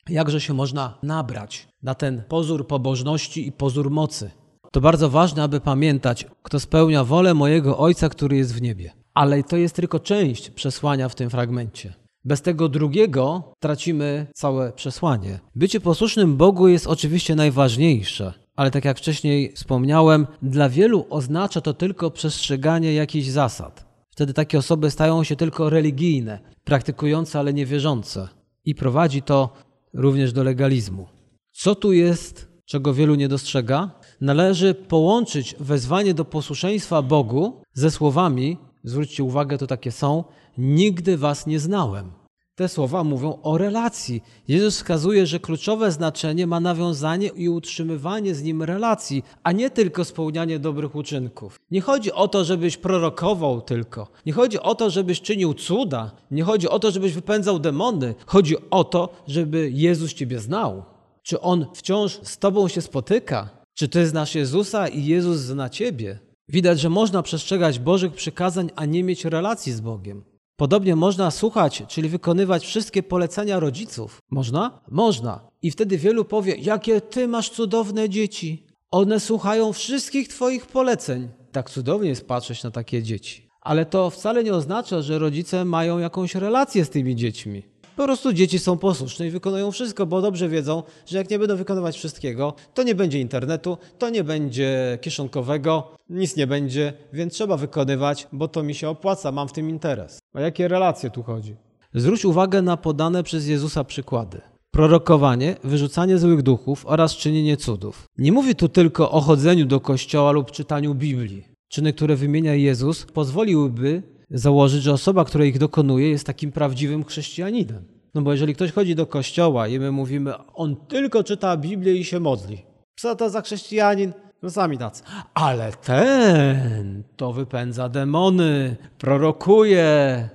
Jakże 0.08 0.40
się 0.40 0.54
można 0.54 0.98
nabrać 1.02 1.68
na 1.82 1.94
ten 1.94 2.22
pozór 2.28 2.66
pobożności 2.66 3.46
i 3.46 3.52
pozór 3.52 3.90
mocy. 3.90 4.30
To 4.72 4.80
bardzo 4.80 5.10
ważne, 5.10 5.42
aby 5.42 5.60
pamiętać, 5.60 6.26
kto 6.42 6.60
spełnia 6.60 7.04
wolę 7.04 7.34
mojego 7.34 7.78
Ojca, 7.78 8.08
który 8.08 8.36
jest 8.36 8.54
w 8.54 8.62
niebie. 8.62 8.92
Ale 9.14 9.42
to 9.42 9.56
jest 9.56 9.76
tylko 9.76 10.00
część 10.00 10.50
przesłania 10.50 11.08
w 11.08 11.14
tym 11.14 11.30
fragmencie. 11.30 11.94
Bez 12.24 12.42
tego 12.42 12.68
drugiego 12.68 13.52
tracimy 13.60 14.26
całe 14.34 14.72
przesłanie. 14.72 15.40
Bycie 15.54 15.80
posłusznym 15.80 16.36
Bogu 16.36 16.68
jest 16.68 16.86
oczywiście 16.86 17.34
najważniejsze, 17.34 18.32
ale 18.56 18.70
tak 18.70 18.84
jak 18.84 18.98
wcześniej 18.98 19.52
wspomniałem, 19.52 20.26
dla 20.42 20.68
wielu 20.68 21.06
oznacza 21.10 21.60
to 21.60 21.74
tylko 21.74 22.10
przestrzeganie 22.10 22.94
jakichś 22.94 23.26
zasad. 23.28 23.84
Wtedy 24.10 24.34
takie 24.34 24.58
osoby 24.58 24.90
stają 24.90 25.24
się 25.24 25.36
tylko 25.36 25.70
religijne, 25.70 26.38
praktykujące, 26.64 27.38
ale 27.38 27.54
niewierzące. 27.54 28.28
I 28.64 28.74
prowadzi 28.74 29.22
to 29.22 29.52
również 29.94 30.32
do 30.32 30.42
legalizmu. 30.42 31.06
Co 31.52 31.74
tu 31.74 31.92
jest, 31.92 32.48
czego 32.64 32.94
wielu 32.94 33.14
nie 33.14 33.28
dostrzega? 33.28 33.99
Należy 34.20 34.74
połączyć 34.74 35.56
wezwanie 35.60 36.14
do 36.14 36.24
posłuszeństwa 36.24 37.02
Bogu 37.02 37.62
ze 37.72 37.90
słowami, 37.90 38.56
zwróćcie 38.84 39.24
uwagę, 39.24 39.58
to 39.58 39.66
takie 39.66 39.92
są, 39.92 40.24
nigdy 40.58 41.16
was 41.16 41.46
nie 41.46 41.60
znałem. 41.60 42.10
Te 42.54 42.68
słowa 42.68 43.04
mówią 43.04 43.38
o 43.42 43.58
relacji. 43.58 44.22
Jezus 44.48 44.76
wskazuje, 44.76 45.26
że 45.26 45.40
kluczowe 45.40 45.92
znaczenie 45.92 46.46
ma 46.46 46.60
nawiązanie 46.60 47.28
i 47.28 47.48
utrzymywanie 47.48 48.34
z 48.34 48.42
nim 48.42 48.62
relacji, 48.62 49.22
a 49.42 49.52
nie 49.52 49.70
tylko 49.70 50.04
spełnianie 50.04 50.58
dobrych 50.58 50.94
uczynków. 50.94 51.60
Nie 51.70 51.80
chodzi 51.80 52.12
o 52.12 52.28
to, 52.28 52.44
żebyś 52.44 52.76
prorokował 52.76 53.60
tylko. 53.60 54.08
Nie 54.26 54.32
chodzi 54.32 54.58
o 54.58 54.74
to, 54.74 54.90
żebyś 54.90 55.20
czynił 55.20 55.54
cuda. 55.54 56.10
Nie 56.30 56.42
chodzi 56.42 56.68
o 56.68 56.78
to, 56.78 56.90
żebyś 56.90 57.12
wypędzał 57.12 57.58
demony. 57.58 58.14
Chodzi 58.26 58.56
o 58.70 58.84
to, 58.84 59.08
żeby 59.26 59.70
Jezus 59.72 60.14
ciebie 60.14 60.38
znał. 60.38 60.82
Czy 61.22 61.40
on 61.40 61.66
wciąż 61.74 62.20
z 62.22 62.38
tobą 62.38 62.68
się 62.68 62.80
spotyka? 62.80 63.59
Czy 63.74 63.88
ty 63.88 64.06
znasz 64.06 64.34
Jezusa 64.34 64.88
i 64.88 65.04
Jezus 65.04 65.38
zna 65.38 65.68
ciebie? 65.68 66.18
Widać, 66.48 66.80
że 66.80 66.90
można 66.90 67.22
przestrzegać 67.22 67.78
Bożych 67.78 68.12
przykazań, 68.12 68.70
a 68.76 68.84
nie 68.84 69.04
mieć 69.04 69.24
relacji 69.24 69.72
z 69.72 69.80
Bogiem. 69.80 70.24
Podobnie 70.56 70.96
można 70.96 71.30
słuchać, 71.30 71.82
czyli 71.88 72.08
wykonywać 72.08 72.66
wszystkie 72.66 73.02
polecenia 73.02 73.60
rodziców. 73.60 74.18
Można? 74.30 74.80
Można. 74.90 75.50
I 75.62 75.70
wtedy 75.70 75.98
wielu 75.98 76.24
powie: 76.24 76.54
Jakie 76.54 77.00
ty 77.00 77.28
masz 77.28 77.50
cudowne 77.50 78.08
dzieci. 78.08 78.66
One 78.90 79.20
słuchają 79.20 79.72
wszystkich 79.72 80.28
twoich 80.28 80.66
poleceń. 80.66 81.28
Tak 81.52 81.70
cudownie 81.70 82.08
jest 82.08 82.26
patrzeć 82.26 82.62
na 82.62 82.70
takie 82.70 83.02
dzieci. 83.02 83.48
Ale 83.60 83.86
to 83.86 84.10
wcale 84.10 84.44
nie 84.44 84.54
oznacza, 84.54 85.02
że 85.02 85.18
rodzice 85.18 85.64
mają 85.64 85.98
jakąś 85.98 86.34
relację 86.34 86.84
z 86.84 86.90
tymi 86.90 87.16
dziećmi. 87.16 87.62
Po 88.00 88.04
prostu 88.04 88.32
dzieci 88.32 88.58
są 88.58 88.78
posłuszne 88.78 89.26
i 89.26 89.30
wykonują 89.30 89.70
wszystko, 89.70 90.06
bo 90.06 90.22
dobrze 90.22 90.48
wiedzą, 90.48 90.82
że 91.06 91.18
jak 91.18 91.30
nie 91.30 91.38
będą 91.38 91.56
wykonywać 91.56 91.96
wszystkiego, 91.96 92.54
to 92.74 92.82
nie 92.82 92.94
będzie 92.94 93.20
internetu, 93.20 93.78
to 93.98 94.10
nie 94.10 94.24
będzie 94.24 94.98
kieszonkowego, 95.00 95.94
nic 96.10 96.36
nie 96.36 96.46
będzie, 96.46 96.92
więc 97.12 97.32
trzeba 97.32 97.56
wykonywać, 97.56 98.28
bo 98.32 98.48
to 98.48 98.62
mi 98.62 98.74
się 98.74 98.88
opłaca, 98.88 99.32
mam 99.32 99.48
w 99.48 99.52
tym 99.52 99.70
interes. 99.70 100.18
O 100.34 100.40
jakie 100.40 100.68
relacje 100.68 101.10
tu 101.10 101.22
chodzi? 101.22 101.56
Zwróć 101.94 102.24
uwagę 102.24 102.62
na 102.62 102.76
podane 102.76 103.22
przez 103.22 103.46
Jezusa 103.46 103.84
przykłady. 103.84 104.40
Prorokowanie, 104.70 105.56
wyrzucanie 105.64 106.18
złych 106.18 106.42
duchów 106.42 106.86
oraz 106.86 107.16
czynienie 107.16 107.56
cudów. 107.56 108.04
Nie 108.18 108.32
mówi 108.32 108.54
tu 108.54 108.68
tylko 108.68 109.10
o 109.10 109.20
chodzeniu 109.20 109.66
do 109.66 109.80
kościoła 109.80 110.32
lub 110.32 110.50
czytaniu 110.50 110.94
Biblii. 110.94 111.44
Czyny, 111.68 111.92
które 111.92 112.16
wymienia 112.16 112.54
Jezus, 112.54 113.04
pozwoliłyby 113.04 114.02
założyć, 114.30 114.82
że 114.82 114.92
osoba, 114.92 115.24
która 115.24 115.44
ich 115.44 115.58
dokonuje, 115.58 116.10
jest 116.10 116.26
takim 116.26 116.52
prawdziwym 116.52 117.04
chrześcijaninem. 117.04 117.84
No 118.14 118.22
bo 118.22 118.32
jeżeli 118.32 118.54
ktoś 118.54 118.72
chodzi 118.72 118.94
do 118.94 119.06
kościoła 119.06 119.68
i 119.68 119.78
my 119.78 119.90
mówimy, 119.90 120.32
on 120.54 120.76
tylko 120.76 121.24
czyta 121.24 121.56
Biblię 121.56 121.94
i 121.94 122.04
się 122.04 122.20
modli. 122.20 122.62
Co 122.96 123.16
to 123.16 123.30
za 123.30 123.42
chrześcijanin? 123.42 124.12
No 124.42 124.50
sami 124.50 124.78
tacy. 124.78 125.02
Ale 125.34 125.72
ten 125.72 127.02
to 127.16 127.32
wypędza 127.32 127.88
demony, 127.88 128.76
prorokuje. 128.98 130.28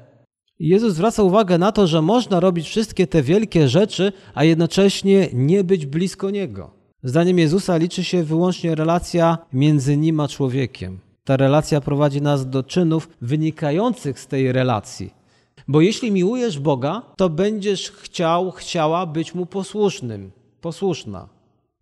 Jezus 0.59 0.93
zwraca 0.93 1.23
uwagę 1.23 1.57
na 1.57 1.71
to, 1.71 1.87
że 1.87 2.01
można 2.01 2.39
robić 2.39 2.67
wszystkie 2.67 3.07
te 3.07 3.23
wielkie 3.23 3.67
rzeczy, 3.67 4.11
a 4.33 4.43
jednocześnie 4.43 5.29
nie 5.33 5.63
być 5.63 5.85
blisko 5.85 6.29
Niego. 6.29 6.71
Zdaniem 7.03 7.39
Jezusa 7.39 7.77
liczy 7.77 8.03
się 8.03 8.23
wyłącznie 8.23 8.75
relacja 8.75 9.37
między 9.53 9.97
Nim 9.97 10.19
a 10.19 10.27
człowiekiem. 10.27 10.99
Ta 11.25 11.37
relacja 11.37 11.81
prowadzi 11.81 12.21
nas 12.21 12.49
do 12.49 12.63
czynów 12.63 13.09
wynikających 13.21 14.19
z 14.19 14.27
tej 14.27 14.51
relacji. 14.51 15.13
Bo 15.67 15.81
jeśli 15.81 16.11
miłujesz 16.11 16.59
Boga, 16.59 17.01
to 17.17 17.29
będziesz 17.29 17.91
chciał, 17.91 18.51
chciała 18.51 19.05
być 19.05 19.35
Mu 19.35 19.45
posłusznym, 19.45 20.31
posłuszna. 20.61 21.27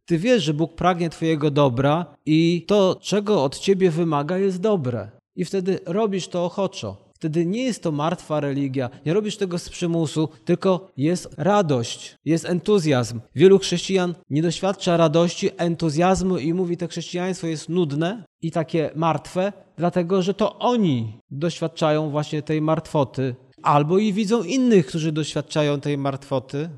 Ty 0.05 0.17
wiesz, 0.17 0.43
że 0.43 0.53
Bóg 0.53 0.75
pragnie 0.75 1.09
Twojego 1.09 1.51
dobra 1.51 2.05
i 2.25 2.65
to, 2.67 2.97
czego 3.01 3.43
od 3.43 3.59
Ciebie 3.59 3.91
wymaga, 3.91 4.37
jest 4.37 4.61
dobre. 4.61 5.11
I 5.35 5.45
wtedy 5.45 5.79
robisz 5.85 6.27
to 6.27 6.45
ochoczo. 6.45 6.97
Wtedy 7.23 7.45
nie 7.45 7.63
jest 7.63 7.83
to 7.83 7.91
martwa 7.91 8.39
religia, 8.39 8.89
nie 9.05 9.13
robisz 9.13 9.37
tego 9.37 9.59
z 9.59 9.69
przymusu, 9.69 10.29
tylko 10.45 10.91
jest 10.97 11.29
radość, 11.37 12.15
jest 12.25 12.45
entuzjazm. 12.45 13.19
Wielu 13.35 13.59
chrześcijan 13.59 14.15
nie 14.29 14.41
doświadcza 14.41 14.97
radości, 14.97 15.49
entuzjazmu 15.57 16.37
i 16.37 16.53
mówi, 16.53 16.77
że 16.81 16.87
chrześcijaństwo 16.87 17.47
jest 17.47 17.69
nudne 17.69 18.23
i 18.41 18.51
takie 18.51 18.91
martwe, 18.95 19.53
dlatego 19.77 20.21
że 20.21 20.33
to 20.33 20.59
oni 20.59 21.19
doświadczają 21.31 22.09
właśnie 22.09 22.41
tej 22.41 22.61
martwoty. 22.61 23.35
Albo 23.61 23.97
i 23.97 24.13
widzą 24.13 24.43
innych, 24.43 24.85
którzy 24.85 25.11
doświadczają 25.11 25.79
tej 25.79 25.97
martwoty, 25.97 26.69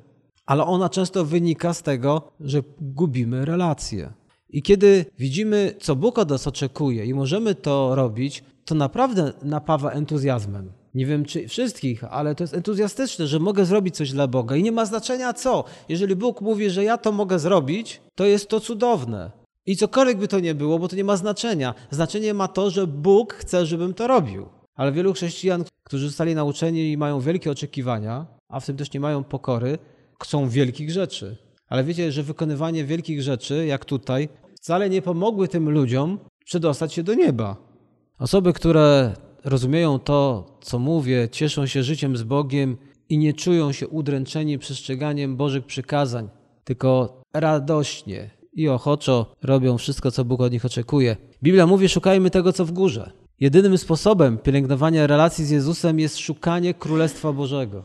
ale 0.45 0.63
ona 0.63 0.89
często 0.89 1.25
wynika 1.25 1.73
z 1.73 1.81
tego, 1.83 2.31
że 2.39 2.61
gubimy 2.81 3.45
relacje. 3.45 4.13
I 4.49 4.61
kiedy 4.61 5.05
widzimy, 5.19 5.75
co 5.79 5.95
Bóg 5.95 6.19
od 6.19 6.29
nas 6.29 6.47
oczekuje 6.47 7.05
i 7.05 7.13
możemy 7.13 7.55
to 7.55 7.95
robić, 7.95 8.43
to 8.65 8.75
naprawdę 8.75 9.33
napawa 9.43 9.91
entuzjazmem. 9.91 10.71
Nie 10.93 11.05
wiem 11.05 11.25
czy 11.25 11.47
wszystkich, 11.47 12.03
ale 12.03 12.35
to 12.35 12.43
jest 12.43 12.53
entuzjastyczne, 12.53 13.27
że 13.27 13.39
mogę 13.39 13.65
zrobić 13.65 13.95
coś 13.95 14.11
dla 14.11 14.27
Boga 14.27 14.55
i 14.55 14.63
nie 14.63 14.71
ma 14.71 14.85
znaczenia 14.85 15.33
co. 15.33 15.63
Jeżeli 15.89 16.15
Bóg 16.15 16.41
mówi, 16.41 16.69
że 16.69 16.83
ja 16.83 16.97
to 16.97 17.11
mogę 17.11 17.39
zrobić, 17.39 18.01
to 18.15 18.25
jest 18.25 18.49
to 18.49 18.59
cudowne. 18.59 19.31
I 19.65 19.75
cokolwiek 19.75 20.17
by 20.17 20.27
to 20.27 20.39
nie 20.39 20.55
było, 20.55 20.79
bo 20.79 20.87
to 20.87 20.95
nie 20.95 21.03
ma 21.03 21.17
znaczenia. 21.17 21.73
Znaczenie 21.91 22.33
ma 22.33 22.47
to, 22.47 22.69
że 22.69 22.87
Bóg 22.87 23.33
chce, 23.33 23.65
żebym 23.65 23.93
to 23.93 24.07
robił. 24.07 24.49
Ale 24.75 24.91
wielu 24.91 25.13
chrześcijan, 25.13 25.63
którzy 25.83 26.07
zostali 26.07 26.35
nauczeni 26.35 26.91
i 26.91 26.97
mają 26.97 27.19
wielkie 27.19 27.51
oczekiwania, 27.51 28.25
a 28.49 28.59
w 28.59 28.65
tym 28.65 28.77
też 28.77 28.93
nie 28.93 28.99
mają 28.99 29.23
pokory, 29.23 29.77
chcą 30.23 30.49
wielkich 30.49 30.91
rzeczy. 30.91 31.37
Ale 31.67 31.83
wiecie, 31.83 32.11
że 32.11 32.23
wykonywanie 32.23 32.85
wielkich 32.85 33.21
rzeczy, 33.21 33.65
jak 33.65 33.85
tutaj, 33.85 34.29
wcale 34.55 34.89
nie 34.89 35.01
pomogły 35.01 35.47
tym 35.47 35.69
ludziom 35.69 36.19
przedostać 36.45 36.93
się 36.93 37.03
do 37.03 37.13
nieba. 37.13 37.74
Osoby, 38.19 38.53
które 38.53 39.13
rozumieją 39.43 39.99
to, 39.99 40.45
co 40.61 40.79
mówię, 40.79 41.29
cieszą 41.31 41.65
się 41.65 41.83
życiem 41.83 42.17
z 42.17 42.23
Bogiem 42.23 42.77
i 43.09 43.17
nie 43.17 43.33
czują 43.33 43.71
się 43.71 43.87
udręczeni 43.87 44.59
przestrzeganiem 44.59 45.37
Bożych 45.37 45.65
przykazań, 45.65 46.29
tylko 46.63 47.21
radośnie 47.33 48.29
i 48.53 48.67
ochoczo 48.67 49.35
robią 49.43 49.77
wszystko, 49.77 50.11
co 50.11 50.25
Bóg 50.25 50.41
od 50.41 50.51
nich 50.51 50.65
oczekuje. 50.65 51.17
Biblia 51.43 51.67
mówi: 51.67 51.89
szukajmy 51.89 52.29
tego, 52.29 52.53
co 52.53 52.65
w 52.65 52.71
górze. 52.71 53.11
Jedynym 53.39 53.77
sposobem 53.77 54.37
pielęgnowania 54.37 55.07
relacji 55.07 55.45
z 55.45 55.49
Jezusem 55.49 55.99
jest 55.99 56.17
szukanie 56.17 56.73
Królestwa 56.73 57.33
Bożego. 57.33 57.83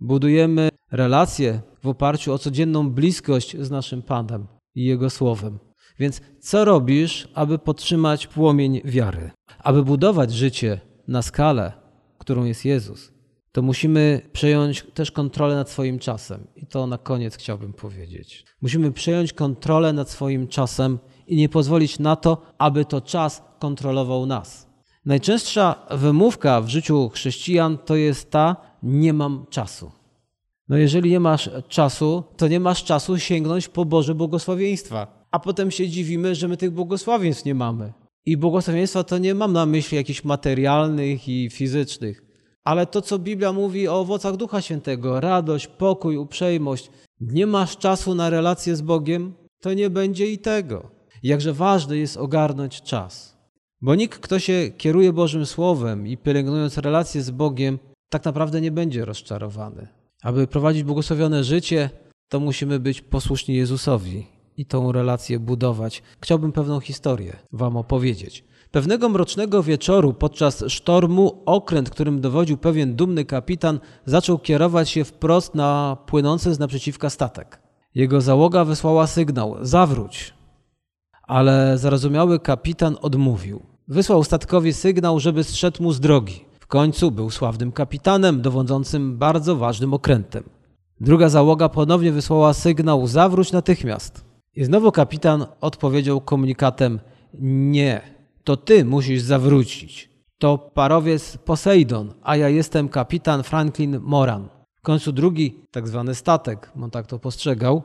Budujemy 0.00 0.68
relacje 0.92 1.60
w 1.82 1.88
oparciu 1.88 2.32
o 2.32 2.38
codzienną 2.38 2.90
bliskość 2.90 3.56
z 3.56 3.70
naszym 3.70 4.02
Panem 4.02 4.46
i 4.74 4.84
Jego 4.84 5.10
Słowem. 5.10 5.58
Więc 5.98 6.20
co 6.40 6.64
robisz, 6.64 7.28
aby 7.34 7.58
podtrzymać 7.58 8.26
płomień 8.26 8.80
wiary? 8.84 9.30
Aby 9.58 9.84
budować 9.84 10.32
życie 10.32 10.80
na 11.08 11.22
skalę, 11.22 11.72
którą 12.18 12.44
jest 12.44 12.64
Jezus, 12.64 13.12
to 13.52 13.62
musimy 13.62 14.20
przejąć 14.32 14.86
też 14.94 15.10
kontrolę 15.10 15.54
nad 15.54 15.70
swoim 15.70 15.98
czasem. 15.98 16.46
I 16.56 16.66
to 16.66 16.86
na 16.86 16.98
koniec 16.98 17.36
chciałbym 17.36 17.72
powiedzieć. 17.72 18.44
Musimy 18.62 18.92
przejąć 18.92 19.32
kontrolę 19.32 19.92
nad 19.92 20.10
swoim 20.10 20.48
czasem 20.48 20.98
i 21.26 21.36
nie 21.36 21.48
pozwolić 21.48 21.98
na 21.98 22.16
to, 22.16 22.42
aby 22.58 22.84
to 22.84 23.00
czas 23.00 23.42
kontrolował 23.58 24.26
nas. 24.26 24.70
Najczęstsza 25.04 25.86
wymówka 25.90 26.60
w 26.60 26.68
życiu 26.68 27.08
chrześcijan 27.08 27.78
to 27.78 27.96
jest 27.96 28.30
ta: 28.30 28.56
nie 28.82 29.12
mam 29.12 29.46
czasu. 29.50 29.92
No 30.68 30.76
jeżeli 30.76 31.10
nie 31.10 31.20
masz 31.20 31.50
czasu, 31.68 32.24
to 32.36 32.48
nie 32.48 32.60
masz 32.60 32.84
czasu 32.84 33.18
sięgnąć 33.18 33.68
po 33.68 33.84
Boże 33.84 34.14
błogosławieństwa. 34.14 35.19
A 35.30 35.38
potem 35.38 35.70
się 35.70 35.88
dziwimy, 35.88 36.34
że 36.34 36.48
my 36.48 36.56
tych 36.56 36.70
błogosławieństw 36.70 37.44
nie 37.44 37.54
mamy. 37.54 37.92
I 38.26 38.36
błogosławieństwa 38.36 39.04
to 39.04 39.18
nie 39.18 39.34
mam 39.34 39.52
na 39.52 39.66
myśli 39.66 39.96
jakichś 39.96 40.24
materialnych 40.24 41.28
i 41.28 41.50
fizycznych, 41.50 42.24
ale 42.64 42.86
to, 42.86 43.02
co 43.02 43.18
Biblia 43.18 43.52
mówi 43.52 43.88
o 43.88 44.00
owocach 44.00 44.36
Ducha 44.36 44.60
Świętego 44.60 45.20
radość, 45.20 45.66
pokój, 45.66 46.16
uprzejmość. 46.16 46.90
Nie 47.20 47.46
masz 47.46 47.76
czasu 47.76 48.14
na 48.14 48.30
relację 48.30 48.76
z 48.76 48.82
Bogiem, 48.82 49.34
to 49.60 49.74
nie 49.74 49.90
będzie 49.90 50.26
i 50.26 50.38
tego. 50.38 50.90
Jakże 51.22 51.52
ważne 51.52 51.96
jest 51.96 52.16
ogarnąć 52.16 52.82
czas. 52.82 53.36
Bo 53.80 53.94
nikt, 53.94 54.18
kto 54.18 54.38
się 54.38 54.70
kieruje 54.76 55.12
Bożym 55.12 55.46
Słowem 55.46 56.06
i 56.06 56.16
pielęgnując 56.16 56.78
relację 56.78 57.22
z 57.22 57.30
Bogiem, 57.30 57.78
tak 58.08 58.24
naprawdę 58.24 58.60
nie 58.60 58.70
będzie 58.70 59.04
rozczarowany. 59.04 59.88
Aby 60.22 60.46
prowadzić 60.46 60.82
błogosławione 60.84 61.44
życie, 61.44 61.90
to 62.28 62.40
musimy 62.40 62.80
być 62.80 63.00
posłuszni 63.00 63.54
Jezusowi 63.54 64.39
i 64.60 64.66
tą 64.66 64.92
relację 64.92 65.38
budować. 65.38 66.02
Chciałbym 66.20 66.52
pewną 66.52 66.80
historię 66.80 67.36
Wam 67.52 67.76
opowiedzieć. 67.76 68.44
Pewnego 68.70 69.08
mrocznego 69.08 69.62
wieczoru 69.62 70.14
podczas 70.14 70.64
sztormu 70.68 71.42
okręt, 71.46 71.90
którym 71.90 72.20
dowodził 72.20 72.56
pewien 72.56 72.96
dumny 72.96 73.24
kapitan, 73.24 73.80
zaczął 74.06 74.38
kierować 74.38 74.90
się 74.90 75.04
wprost 75.04 75.54
na 75.54 75.96
płynący 76.06 76.54
z 76.54 76.58
naprzeciwka 76.58 77.10
statek. 77.10 77.60
Jego 77.94 78.20
załoga 78.20 78.64
wysłała 78.64 79.06
sygnał: 79.06 79.56
zawróć. 79.62 80.34
Ale 81.22 81.78
zarozumiały 81.78 82.40
kapitan 82.40 82.96
odmówił. 83.02 83.62
Wysłał 83.88 84.24
statkowi 84.24 84.72
sygnał, 84.72 85.20
żeby 85.20 85.44
zszedł 85.44 85.82
mu 85.82 85.92
z 85.92 86.00
drogi. 86.00 86.44
W 86.60 86.66
końcu 86.66 87.10
był 87.10 87.30
sławnym 87.30 87.72
kapitanem 87.72 88.42
dowodzącym 88.42 89.18
bardzo 89.18 89.56
ważnym 89.56 89.94
okrętem. 89.94 90.44
Druga 91.00 91.28
załoga 91.28 91.68
ponownie 91.68 92.12
wysłała 92.12 92.52
sygnał: 92.52 93.06
zawróć 93.06 93.52
natychmiast. 93.52 94.29
I 94.56 94.64
znowu 94.64 94.92
kapitan 94.92 95.46
odpowiedział 95.60 96.20
komunikatem: 96.20 97.00
Nie, 97.40 98.00
to 98.44 98.56
ty 98.56 98.84
musisz 98.84 99.22
zawrócić. 99.22 100.10
To 100.38 100.58
parowiec 100.58 101.36
Poseidon, 101.36 102.14
a 102.22 102.36
ja 102.36 102.48
jestem 102.48 102.88
kapitan 102.88 103.42
Franklin 103.42 104.00
Moran. 104.02 104.48
W 104.74 104.82
końcu 104.82 105.12
drugi, 105.12 105.54
tak 105.70 105.88
zwany 105.88 106.14
statek, 106.14 106.72
on 106.82 106.90
tak 106.90 107.06
to 107.06 107.18
postrzegał, 107.18 107.82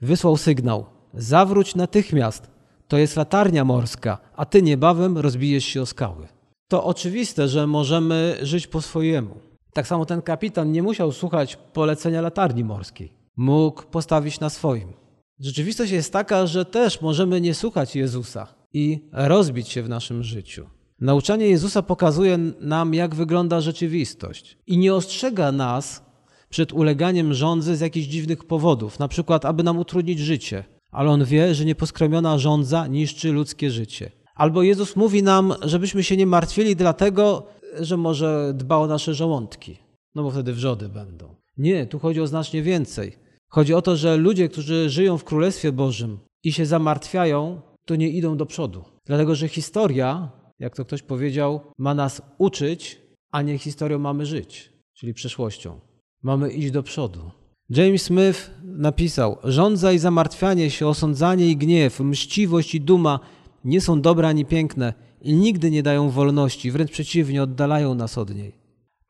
wysłał 0.00 0.36
sygnał: 0.36 0.86
Zawróć 1.14 1.74
natychmiast. 1.74 2.50
To 2.88 2.98
jest 2.98 3.16
latarnia 3.16 3.64
morska, 3.64 4.18
a 4.36 4.44
ty 4.44 4.62
niebawem 4.62 5.18
rozbijesz 5.18 5.64
się 5.64 5.82
o 5.82 5.86
skały. 5.86 6.28
To 6.68 6.84
oczywiste, 6.84 7.48
że 7.48 7.66
możemy 7.66 8.36
żyć 8.42 8.66
po 8.66 8.82
swojemu. 8.82 9.34
Tak 9.72 9.86
samo 9.86 10.06
ten 10.06 10.22
kapitan 10.22 10.72
nie 10.72 10.82
musiał 10.82 11.12
słuchać 11.12 11.56
polecenia 11.72 12.20
latarni 12.20 12.64
morskiej. 12.64 13.12
Mógł 13.36 13.82
postawić 13.82 14.40
na 14.40 14.50
swoim. 14.50 15.05
Rzeczywistość 15.40 15.92
jest 15.92 16.12
taka, 16.12 16.46
że 16.46 16.64
też 16.64 17.00
możemy 17.00 17.40
nie 17.40 17.54
słuchać 17.54 17.96
Jezusa 17.96 18.46
i 18.72 19.08
rozbić 19.12 19.68
się 19.68 19.82
w 19.82 19.88
naszym 19.88 20.22
życiu. 20.22 20.66
Nauczanie 21.00 21.46
Jezusa 21.46 21.82
pokazuje 21.82 22.38
nam, 22.60 22.94
jak 22.94 23.14
wygląda 23.14 23.60
rzeczywistość 23.60 24.58
i 24.66 24.78
nie 24.78 24.94
ostrzega 24.94 25.52
nas 25.52 26.02
przed 26.48 26.72
uleganiem 26.72 27.34
rządzy 27.34 27.76
z 27.76 27.80
jakichś 27.80 28.06
dziwnych 28.06 28.44
powodów, 28.44 28.98
na 28.98 29.08
przykład, 29.08 29.44
aby 29.44 29.62
nam 29.62 29.78
utrudnić 29.78 30.18
życie, 30.18 30.64
ale 30.90 31.10
on 31.10 31.24
wie, 31.24 31.54
że 31.54 31.64
nieposkramiona 31.64 32.38
rządza 32.38 32.86
niszczy 32.86 33.32
ludzkie 33.32 33.70
życie. 33.70 34.12
Albo 34.34 34.62
Jezus 34.62 34.96
mówi 34.96 35.22
nam, 35.22 35.54
żebyśmy 35.62 36.04
się 36.04 36.16
nie 36.16 36.26
martwili 36.26 36.76
dlatego, 36.76 37.46
że 37.80 37.96
może 37.96 38.52
dba 38.54 38.76
o 38.76 38.86
nasze 38.86 39.14
żołądki, 39.14 39.78
no 40.14 40.22
bo 40.22 40.30
wtedy 40.30 40.52
wrzody 40.52 40.88
będą. 40.88 41.34
Nie, 41.58 41.86
tu 41.86 41.98
chodzi 41.98 42.20
o 42.20 42.26
znacznie 42.26 42.62
więcej. 42.62 43.25
Chodzi 43.48 43.74
o 43.74 43.82
to, 43.82 43.96
że 43.96 44.16
ludzie, 44.16 44.48
którzy 44.48 44.90
żyją 44.90 45.18
w 45.18 45.24
Królestwie 45.24 45.72
Bożym 45.72 46.18
i 46.44 46.52
się 46.52 46.66
zamartwiają, 46.66 47.60
to 47.84 47.96
nie 47.96 48.08
idą 48.08 48.36
do 48.36 48.46
przodu. 48.46 48.84
Dlatego, 49.04 49.34
że 49.34 49.48
historia, 49.48 50.30
jak 50.58 50.76
to 50.76 50.84
ktoś 50.84 51.02
powiedział, 51.02 51.60
ma 51.78 51.94
nas 51.94 52.22
uczyć, 52.38 53.00
a 53.32 53.42
nie 53.42 53.58
historią 53.58 53.98
mamy 53.98 54.26
żyć, 54.26 54.72
czyli 54.94 55.14
przeszłością. 55.14 55.80
Mamy 56.22 56.50
iść 56.50 56.70
do 56.70 56.82
przodu. 56.82 57.30
James 57.70 58.02
Smith 58.02 58.50
napisał: 58.62 59.38
Żądza 59.44 59.92
i 59.92 59.98
zamartwianie 59.98 60.70
się, 60.70 60.86
osądzanie 60.86 61.50
i 61.50 61.56
gniew, 61.56 62.00
mściwość 62.00 62.74
i 62.74 62.80
duma 62.80 63.20
nie 63.64 63.80
są 63.80 64.00
dobre 64.00 64.28
ani 64.28 64.44
piękne 64.44 64.94
i 65.22 65.32
nigdy 65.32 65.70
nie 65.70 65.82
dają 65.82 66.10
wolności, 66.10 66.70
wręcz 66.70 66.90
przeciwnie, 66.90 67.42
oddalają 67.42 67.94
nas 67.94 68.18
od 68.18 68.34
niej. 68.34 68.52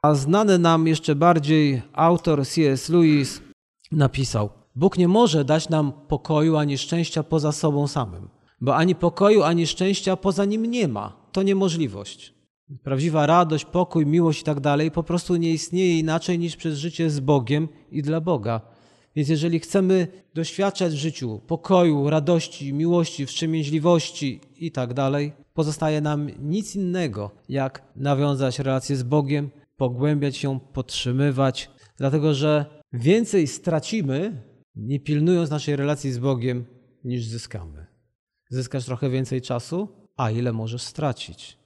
A 0.03 0.15
znany 0.15 0.59
nam 0.59 0.87
jeszcze 0.87 1.15
bardziej 1.15 1.83
autor 1.93 2.47
C.S. 2.47 2.89
Lewis 2.89 3.41
napisał: 3.93 4.51
Bóg 4.75 4.99
nie 4.99 5.09
może 5.09 5.45
dać 5.45 5.69
nam 5.69 5.93
pokoju 6.09 6.57
ani 6.57 6.79
szczęścia 6.79 7.23
poza 7.23 7.53
sobą 7.53 7.87
samym, 7.87 8.29
bo 8.61 8.77
ani 8.77 8.95
pokoju, 8.95 9.43
ani 9.43 9.67
szczęścia 9.67 10.17
poza 10.17 10.45
nim 10.45 10.67
nie 10.67 10.89
ma. 10.89 11.27
To 11.33 11.43
niemożliwość. 11.43 12.35
Prawdziwa 12.83 13.27
radość, 13.27 13.65
pokój, 13.65 14.07
miłość 14.07 14.41
i 14.41 14.45
tak 14.45 14.61
dalej 14.61 14.91
po 14.91 15.03
prostu 15.03 15.37
nie 15.37 15.51
istnieje 15.51 15.99
inaczej 15.99 16.39
niż 16.39 16.57
przez 16.57 16.79
życie 16.79 17.11
z 17.11 17.21
Bogiem 17.21 17.69
i 17.91 18.03
dla 18.03 18.21
Boga. 18.21 18.61
Więc 19.17 19.29
jeżeli 19.29 19.61
chcemy 19.61 20.07
doświadczać 20.35 20.93
w 20.93 20.97
życiu 20.97 21.41
pokoju, 21.47 22.11
radości, 22.11 22.73
miłości, 22.73 23.27
wstrzemięźliwości 23.27 24.41
i 24.57 24.73
tak 24.73 24.95
dalej, 24.95 25.33
pozostaje 25.55 26.01
nam 26.01 26.31
nic 26.39 26.77
innego, 26.77 27.31
jak 27.49 27.83
nawiązać 27.97 28.59
relację 28.59 28.97
z 28.97 29.03
Bogiem, 29.03 29.51
pogłębiać 29.77 30.43
ją, 30.43 30.61
podtrzymywać, 30.61 31.71
dlatego 31.97 32.35
że 32.35 32.76
więcej 32.93 33.47
stracimy, 33.47 34.43
nie 34.77 35.01
pilnując 35.01 35.51
naszej 35.51 35.77
relacji 35.77 36.13
z 36.13 36.19
Bogiem, 36.19 36.65
niż 37.05 37.25
zyskamy. 37.25 37.87
Zyskasz 38.51 38.85
trochę 38.85 39.11
więcej 39.11 39.43
czasu, 39.43 39.89
a 40.17 40.31
ile 40.31 40.53
możesz 40.53 40.83
stracić. 40.83 41.59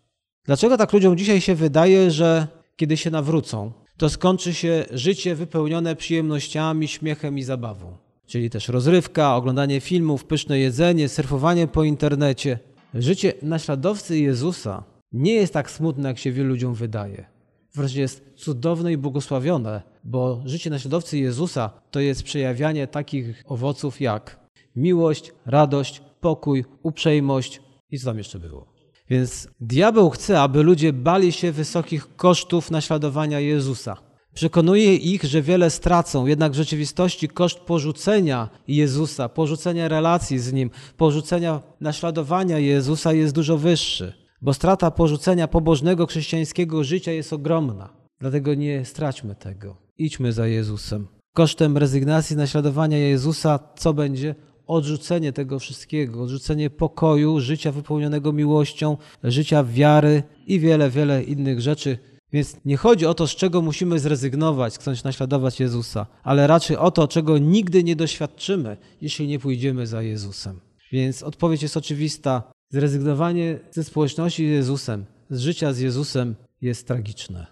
Dlaczego 0.44 0.76
tak 0.76 0.92
ludziom 0.92 1.16
dzisiaj 1.16 1.40
się 1.40 1.54
wydaje, 1.54 2.10
że 2.10 2.46
kiedy 2.76 2.96
się 2.96 3.10
nawrócą, 3.10 3.72
to 3.96 4.08
skończy 4.08 4.54
się 4.54 4.84
życie 4.90 5.34
wypełnione 5.34 5.96
przyjemnościami, 5.96 6.88
śmiechem 6.88 7.38
i 7.38 7.42
zabawą? 7.42 7.96
Czyli 8.26 8.50
też 8.50 8.68
rozrywka, 8.68 9.36
oglądanie 9.36 9.80
filmów, 9.80 10.24
pyszne 10.24 10.58
jedzenie, 10.58 11.08
surfowanie 11.08 11.66
po 11.66 11.84
internecie. 11.84 12.58
Życie 12.94 13.32
naśladowcy 13.42 14.18
Jezusa 14.18 14.84
nie 15.12 15.34
jest 15.34 15.52
tak 15.52 15.70
smutne, 15.70 16.08
jak 16.08 16.18
się 16.18 16.32
wielu 16.32 16.48
ludziom 16.48 16.74
wydaje. 16.74 17.39
Wręcz 17.74 17.94
jest 17.94 18.24
cudowne 18.36 18.92
i 18.92 18.96
błogosławione, 18.96 19.82
bo 20.04 20.42
życie 20.44 20.70
naśladowcy 20.70 21.18
Jezusa 21.18 21.70
to 21.90 22.00
jest 22.00 22.22
przejawianie 22.22 22.86
takich 22.86 23.44
owoców 23.46 24.00
jak 24.00 24.40
miłość, 24.76 25.32
radość, 25.46 26.02
pokój, 26.20 26.64
uprzejmość 26.82 27.60
i 27.90 27.98
co 27.98 28.04
tam 28.04 28.18
jeszcze 28.18 28.38
było. 28.38 28.66
Więc 29.10 29.48
diabeł 29.60 30.10
chce, 30.10 30.40
aby 30.40 30.62
ludzie 30.62 30.92
bali 30.92 31.32
się 31.32 31.52
wysokich 31.52 32.16
kosztów 32.16 32.70
naśladowania 32.70 33.40
Jezusa. 33.40 33.96
Przekonuje 34.34 34.96
ich, 34.96 35.24
że 35.24 35.42
wiele 35.42 35.70
stracą, 35.70 36.26
jednak 36.26 36.52
w 36.52 36.54
rzeczywistości 36.54 37.28
koszt 37.28 37.58
porzucenia 37.58 38.48
Jezusa, 38.68 39.28
porzucenia 39.28 39.88
relacji 39.88 40.38
z 40.38 40.52
Nim, 40.52 40.70
porzucenia 40.96 41.60
naśladowania 41.80 42.58
Jezusa 42.58 43.12
jest 43.12 43.34
dużo 43.34 43.58
wyższy, 43.58 44.19
bo 44.42 44.54
strata 44.54 44.90
porzucenia 44.90 45.48
pobożnego 45.48 46.06
chrześcijańskiego 46.06 46.84
życia 46.84 47.12
jest 47.12 47.32
ogromna. 47.32 47.88
Dlatego 48.20 48.54
nie 48.54 48.84
straćmy 48.84 49.34
tego. 49.34 49.76
Idźmy 49.98 50.32
za 50.32 50.46
Jezusem. 50.46 51.06
Kosztem 51.34 51.76
rezygnacji 51.76 52.36
naśladowania 52.36 52.98
Jezusa 52.98 53.58
co 53.76 53.94
będzie? 53.94 54.34
odrzucenie 54.70 55.32
tego 55.32 55.58
wszystkiego, 55.58 56.22
odrzucenie 56.22 56.70
pokoju, 56.70 57.40
życia 57.40 57.72
wypełnionego 57.72 58.32
miłością, 58.32 58.96
życia 59.24 59.64
wiary 59.64 60.22
i 60.46 60.60
wiele, 60.60 60.90
wiele 60.90 61.22
innych 61.22 61.60
rzeczy. 61.60 61.98
Więc 62.32 62.56
nie 62.64 62.76
chodzi 62.76 63.06
o 63.06 63.14
to, 63.14 63.26
z 63.26 63.36
czego 63.36 63.62
musimy 63.62 63.98
zrezygnować, 63.98 64.74
chcąc 64.74 65.04
naśladować 65.04 65.60
Jezusa, 65.60 66.06
ale 66.22 66.46
raczej 66.46 66.76
o 66.76 66.90
to, 66.90 67.08
czego 67.08 67.38
nigdy 67.38 67.84
nie 67.84 67.96
doświadczymy, 67.96 68.76
jeśli 69.00 69.28
nie 69.28 69.38
pójdziemy 69.38 69.86
za 69.86 70.02
Jezusem. 70.02 70.60
Więc 70.92 71.22
odpowiedź 71.22 71.62
jest 71.62 71.76
oczywista. 71.76 72.52
Zrezygnowanie 72.70 73.58
ze 73.70 73.84
społeczności 73.84 74.46
z 74.46 74.50
Jezusem, 74.50 75.04
z 75.30 75.40
życia 75.40 75.72
z 75.72 75.78
Jezusem 75.78 76.34
jest 76.60 76.86
tragiczne. 76.86 77.46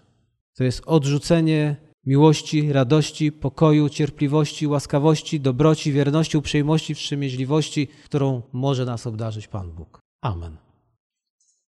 To 0.57 0.63
jest 0.63 0.81
odrzucenie 0.85 1.75
miłości, 2.05 2.73
radości, 2.73 3.31
pokoju, 3.31 3.89
cierpliwości, 3.89 4.67
łaskawości, 4.67 5.39
dobroci, 5.39 5.91
wierności, 5.91 6.37
uprzejmości, 6.37 6.95
wstrzemięźliwości, 6.95 7.87
którą 8.05 8.41
może 8.53 8.85
nas 8.85 9.07
obdarzyć 9.07 9.47
Pan 9.47 9.71
Bóg. 9.71 9.99
Amen. 10.21 10.68